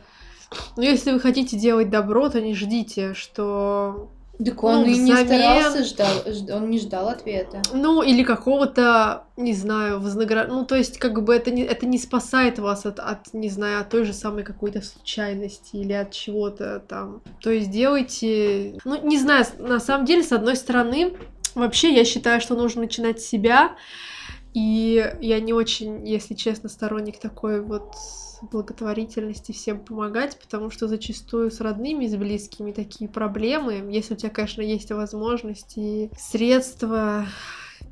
ну, 0.78 0.84
если 0.84 1.12
вы 1.12 1.20
хотите 1.20 1.58
делать 1.58 1.90
добро, 1.90 2.30
то 2.30 2.40
не 2.40 2.54
ждите, 2.54 3.14
что 3.14 4.12
так 4.44 4.64
он 4.64 4.82
ну, 4.82 4.86
и 4.86 4.98
не 4.98 5.16
старался, 5.16 5.84
ждал, 5.84 6.58
он 6.58 6.70
не 6.70 6.80
ждал 6.80 7.08
ответа. 7.08 7.62
Ну, 7.74 8.02
или 8.02 8.24
какого-то, 8.24 9.26
не 9.38 9.54
знаю, 9.54 10.00
вознаграждения. 10.00 10.60
Ну, 10.60 10.66
то 10.66 10.76
есть, 10.76 10.98
как 10.98 11.24
бы 11.24 11.34
это 11.34 11.52
не, 11.52 11.64
это 11.64 11.86
не 11.86 11.98
спасает 11.98 12.60
вас 12.60 12.86
от, 12.86 13.00
от, 13.00 13.34
не 13.34 13.50
знаю, 13.50 13.82
от 13.82 13.90
той 13.90 14.04
же 14.04 14.14
самой 14.14 14.44
какой-то 14.44 14.82
случайности 14.82 15.78
или 15.78 15.94
от 15.94 16.12
чего-то 16.12 16.82
там. 16.88 17.22
То 17.42 17.50
есть, 17.50 17.72
делайте... 17.72 18.78
Ну, 18.84 19.02
не 19.08 19.18
знаю, 19.18 19.46
на 19.60 19.80
самом 19.80 20.06
деле, 20.06 20.24
с 20.24 20.32
одной 20.32 20.56
стороны, 20.56 21.14
вообще 21.54 21.94
я 21.94 22.04
считаю, 22.04 22.42
что 22.42 22.56
нужно 22.56 22.82
начинать 22.82 23.22
с 23.22 23.26
себя. 23.26 23.76
И 24.54 25.14
я 25.22 25.40
не 25.40 25.54
очень, 25.54 26.08
если 26.08 26.34
честно, 26.34 26.70
сторонник 26.70 27.20
такой 27.20 27.62
вот 27.62 27.94
благотворительности 28.52 29.52
всем 29.52 29.80
помогать, 29.80 30.38
потому 30.40 30.70
что 30.70 30.88
зачастую 30.88 31.52
с 31.52 31.62
родными, 31.62 32.08
с 32.08 32.16
близкими 32.16 32.72
такие 32.72 33.10
проблемы, 33.10 33.86
если 33.92 34.14
у 34.14 34.18
тебя, 34.18 34.30
конечно, 34.30 34.62
есть 34.62 34.92
возможности 34.92 35.80
и 35.80 36.10
средства, 36.18 37.26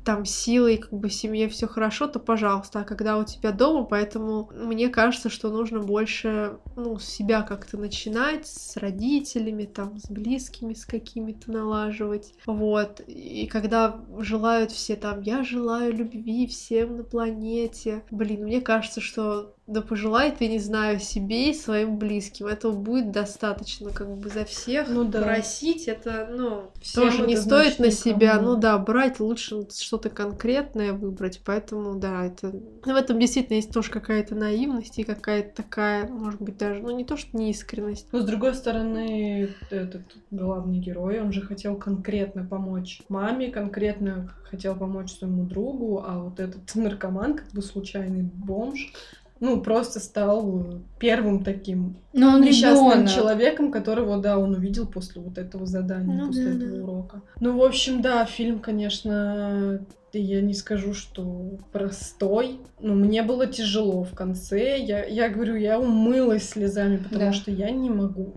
там 0.04 0.24
силой, 0.24 0.76
как 0.76 0.92
бы 0.92 1.08
в 1.08 1.14
семье 1.14 1.48
все 1.48 1.66
хорошо, 1.66 2.06
то 2.06 2.18
пожалуйста. 2.18 2.80
А 2.80 2.84
когда 2.84 3.16
у 3.18 3.24
тебя 3.24 3.52
дома, 3.52 3.84
поэтому 3.84 4.50
мне 4.54 4.88
кажется, 4.88 5.30
что 5.30 5.50
нужно 5.50 5.80
больше, 5.80 6.58
ну, 6.76 6.98
себя 6.98 7.42
как-то 7.42 7.78
начинать 7.78 8.46
с 8.46 8.76
родителями, 8.76 9.64
там, 9.64 9.98
с 9.98 10.10
близкими, 10.10 10.74
с 10.74 10.84
какими-то 10.84 11.50
налаживать. 11.50 12.34
Вот. 12.46 13.00
И 13.06 13.46
когда 13.46 14.00
желают 14.18 14.70
все 14.72 14.96
там, 14.96 15.22
я 15.22 15.42
желаю 15.42 15.94
любви 15.94 16.46
всем 16.46 16.98
на 16.98 17.04
планете. 17.04 18.04
Блин, 18.10 18.44
мне 18.44 18.60
кажется, 18.60 19.00
что 19.00 19.53
да 19.66 19.80
пожелай 19.80 20.30
ты, 20.30 20.46
не 20.48 20.58
знаю, 20.58 21.00
себе 21.00 21.50
и 21.50 21.54
своим 21.54 21.96
близким. 21.96 22.46
Этого 22.46 22.72
будет 22.72 23.12
достаточно, 23.12 23.90
как 23.90 24.14
бы 24.14 24.28
за 24.28 24.44
всех 24.44 24.88
ну, 24.90 25.04
да. 25.04 25.22
просить. 25.22 25.88
Это, 25.88 26.28
ну, 26.30 26.70
Всем 26.82 27.04
тоже 27.04 27.26
не 27.26 27.36
стоит 27.36 27.78
на 27.78 27.90
себя. 27.90 28.38
Ну 28.40 28.56
да, 28.56 28.76
брать 28.78 29.20
лучше 29.20 29.66
что-то 29.70 30.10
конкретное 30.10 30.92
выбрать. 30.92 31.40
Поэтому, 31.44 31.98
да, 31.98 32.26
это. 32.26 32.52
Ну, 32.84 32.92
в 32.92 32.96
этом 32.96 33.18
действительно 33.18 33.56
есть 33.56 33.72
тоже 33.72 33.90
какая-то 33.90 34.34
наивность 34.34 34.98
и 34.98 35.02
какая-то 35.02 35.62
такая, 35.62 36.08
может 36.08 36.42
быть, 36.42 36.58
даже, 36.58 36.82
ну, 36.82 36.90
не 36.90 37.06
то, 37.06 37.16
что 37.16 37.34
неискренность. 37.36 38.08
Но 38.12 38.20
с 38.20 38.24
другой 38.24 38.54
стороны, 38.54 39.48
этот 39.70 40.02
главный 40.30 40.78
герой, 40.78 41.20
он 41.20 41.32
же 41.32 41.40
хотел 41.40 41.76
конкретно 41.76 42.44
помочь 42.44 43.00
маме, 43.08 43.50
конкретно 43.50 44.30
хотел 44.42 44.76
помочь 44.76 45.12
своему 45.12 45.44
другу, 45.44 46.04
а 46.06 46.18
вот 46.18 46.38
этот 46.38 46.74
наркоман, 46.74 47.34
как 47.34 47.50
бы 47.52 47.62
случайный 47.62 48.22
бомж, 48.22 48.92
ну, 49.40 49.60
просто 49.60 50.00
стал 50.00 50.80
первым 50.98 51.44
таким 51.44 51.96
Но 52.12 52.34
он 52.34 52.40
несчастным 52.42 52.92
ребенок. 52.92 53.10
человеком, 53.10 53.70
которого, 53.70 54.18
да, 54.18 54.38
он 54.38 54.54
увидел 54.54 54.86
после 54.86 55.20
вот 55.20 55.38
этого 55.38 55.66
задания, 55.66 56.16
ну, 56.16 56.26
после 56.28 56.44
да, 56.44 56.50
этого 56.50 56.76
да. 56.76 56.82
урока. 56.82 57.22
Ну, 57.40 57.58
в 57.58 57.62
общем, 57.62 58.00
да, 58.00 58.24
фильм, 58.24 58.60
конечно, 58.60 59.84
я 60.12 60.40
не 60.40 60.54
скажу, 60.54 60.94
что 60.94 61.58
простой, 61.72 62.60
но 62.80 62.94
мне 62.94 63.22
было 63.22 63.46
тяжело 63.46 64.04
в 64.04 64.14
конце. 64.14 64.78
Я, 64.78 65.04
я 65.04 65.28
говорю, 65.28 65.56
я 65.56 65.78
умылась 65.78 66.48
слезами, 66.48 66.96
потому 66.96 67.26
да. 67.26 67.32
что 67.32 67.50
я 67.50 67.70
не 67.70 67.90
могу 67.90 68.32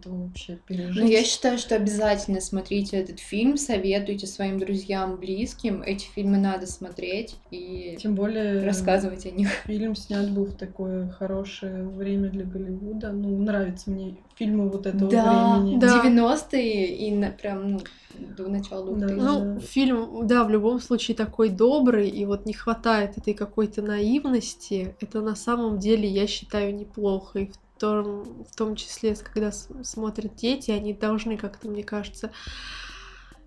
этого 0.00 0.24
вообще 0.24 0.58
пережить. 0.66 1.02
Ну, 1.02 1.08
я 1.08 1.22
считаю, 1.22 1.58
что 1.58 1.76
обязательно 1.76 2.40
смотрите 2.40 2.96
этот 2.96 3.20
фильм, 3.20 3.56
советуйте 3.56 4.26
своим 4.26 4.58
друзьям, 4.58 5.16
близким. 5.16 5.82
Эти 5.82 6.06
фильмы 6.06 6.38
надо 6.38 6.66
смотреть 6.66 7.36
и 7.50 7.96
Тем 8.00 8.14
более 8.14 8.64
рассказывать 8.64 9.26
о 9.26 9.30
них. 9.30 9.48
Фильм 9.66 9.94
снят 9.94 10.28
был 10.30 10.46
в 10.46 10.54
такое 10.54 11.10
хорошее 11.10 11.84
время 11.84 12.30
для 12.30 12.44
Голливуда. 12.44 13.12
Ну, 13.12 13.38
нравятся 13.38 13.90
мне 13.90 14.16
фильмы 14.36 14.70
вот 14.70 14.86
этого 14.86 15.10
да, 15.10 15.58
времени. 15.58 15.78
Да, 15.78 16.02
90-е 16.02 16.96
и 16.96 17.14
на, 17.14 17.30
прям, 17.30 17.72
ну, 17.72 17.80
до 18.18 18.48
начала 18.48 18.94
2000 18.96 19.18
да, 19.18 19.24
Ну, 19.24 19.60
фильм, 19.60 20.26
да, 20.26 20.44
в 20.44 20.50
любом 20.50 20.80
случае 20.80 21.14
такой 21.14 21.50
добрый, 21.50 22.08
и 22.08 22.24
вот 22.24 22.46
не 22.46 22.54
хватает 22.54 23.18
этой 23.18 23.34
какой-то 23.34 23.82
наивности. 23.82 24.96
Это 25.00 25.20
на 25.20 25.36
самом 25.36 25.78
деле, 25.78 26.08
я 26.08 26.26
считаю, 26.26 26.74
неплохо. 26.74 27.40
И 27.40 27.46
в 27.46 27.69
том, 27.80 28.44
в 28.44 28.54
том 28.54 28.76
числе, 28.76 29.14
когда 29.14 29.50
смотрят 29.52 30.36
дети, 30.36 30.70
они 30.70 30.92
должны 30.92 31.36
как-то, 31.36 31.68
мне 31.68 31.82
кажется, 31.82 32.30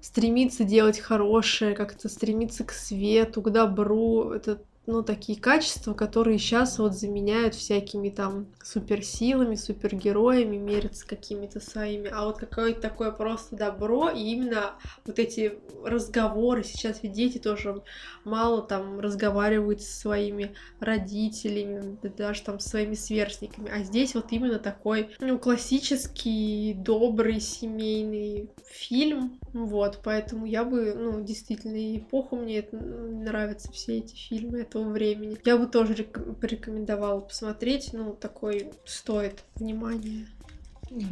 стремиться 0.01 0.63
делать 0.63 0.99
хорошее, 0.99 1.75
как-то 1.75 2.09
стремиться 2.09 2.63
к 2.63 2.71
свету, 2.71 3.41
к 3.41 3.49
добру. 3.51 4.31
Это 4.31 4.61
ну, 4.85 5.01
такие 5.01 5.39
качества, 5.39 5.93
которые 5.93 6.37
сейчас 6.37 6.77
вот 6.77 6.93
заменяют 6.93 7.55
всякими 7.55 8.09
там 8.09 8.47
суперсилами, 8.61 9.55
супергероями, 9.55 10.57
мерятся 10.57 11.07
какими-то 11.07 11.59
своими, 11.61 12.09
а 12.13 12.25
вот 12.25 12.37
какое-то 12.37 12.81
такое 12.81 13.11
просто 13.11 13.55
добро, 13.55 14.09
и 14.09 14.19
именно 14.19 14.73
вот 15.05 15.19
эти 15.19 15.57
разговоры, 15.83 16.63
сейчас 16.63 17.01
ведь 17.01 17.13
дети 17.13 17.37
тоже 17.37 17.81
мало 18.25 18.61
там 18.61 18.99
разговаривают 18.99 19.81
со 19.81 19.99
своими 19.99 20.53
родителями, 20.79 21.97
даже 22.17 22.43
там 22.43 22.59
с 22.59 22.65
своими 22.65 22.95
сверстниками, 22.95 23.71
а 23.71 23.83
здесь 23.83 24.15
вот 24.15 24.31
именно 24.31 24.59
такой, 24.59 25.11
ну, 25.19 25.39
классический, 25.39 26.73
добрый, 26.73 27.39
семейный 27.39 28.49
фильм, 28.69 29.39
вот, 29.53 30.01
поэтому 30.03 30.45
я 30.45 30.65
бы, 30.65 30.93
ну, 30.93 31.23
действительно, 31.23 31.97
эпоху 31.97 32.35
мне 32.35 32.59
это 32.59 32.75
нравятся 32.75 33.71
все 33.71 33.99
эти 33.99 34.15
фильмы, 34.15 34.67
этого 34.73 34.89
времени. 34.91 35.37
Я 35.45 35.57
бы 35.57 35.67
тоже 35.67 35.93
рек- 35.93 36.35
порекомендовала 36.39 37.19
посмотреть, 37.21 37.89
ну, 37.93 38.13
такой 38.13 38.71
стоит 38.85 39.43
внимания. 39.55 40.27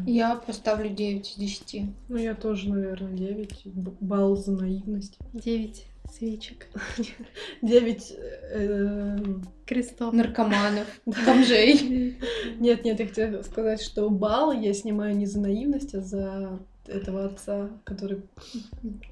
Я 0.06 0.36
поставлю 0.36 0.90
9 0.90 1.32
из 1.32 1.36
10. 1.36 1.86
Ну, 2.10 2.18
я 2.18 2.36
тоже, 2.36 2.70
наверное, 2.70 3.14
9. 3.14 3.62
Б- 3.66 3.92
Балл 4.00 4.36
за 4.36 4.52
наивность. 4.52 5.18
Девять 5.34 5.86
свечек. 6.12 6.68
9... 7.62 8.14
эм, 8.52 9.48
Крестов. 9.66 10.14
Наркоманов, 10.14 10.88
бомжей. 11.06 12.18
Нет, 12.60 12.84
нет, 12.84 13.00
я 13.00 13.08
хотела 13.08 13.42
сказать, 13.44 13.82
что 13.82 14.10
балл 14.10 14.52
я 14.52 14.74
снимаю 14.74 15.16
не 15.16 15.26
за 15.26 15.40
наивность, 15.40 15.96
а 15.96 16.02
за 16.02 16.60
этого 16.92 17.26
отца, 17.26 17.70
который 17.84 18.22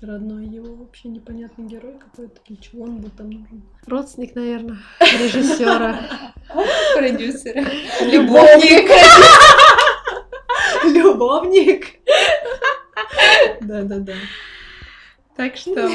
родной 0.01 0.45
его 0.45 0.75
вообще 0.75 1.07
непонятный 1.07 1.65
герой 1.65 1.95
какой-то. 1.99 2.39
Для 2.47 2.57
чего 2.57 2.83
он 2.83 2.97
был 2.97 3.09
там 3.09 3.29
нужен? 3.29 3.63
Родственник, 3.85 4.35
наверное, 4.35 4.77
режиссера. 4.99 5.99
Продюсера. 6.95 7.61
Любовник. 8.01 8.89
Любовник. 10.93 11.85
Да-да-да. 13.61 14.13
Так 15.35 15.55
что 15.55 15.89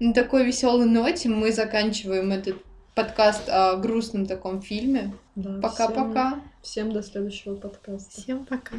На 0.00 0.14
такой 0.14 0.44
веселой 0.44 0.86
ноте 0.86 1.28
мы 1.28 1.52
заканчиваем 1.52 2.32
этот 2.32 2.56
подкаст 2.94 3.48
о 3.48 3.76
грустном 3.76 4.26
таком 4.26 4.60
фильме. 4.62 5.14
Да, 5.36 5.60
Пока-пока. 5.60 6.40
Всем, 6.62 6.86
всем 6.88 6.92
до 6.92 7.02
следующего 7.02 7.54
подкаста. 7.54 8.20
всем 8.20 8.44
пока. 8.44 8.76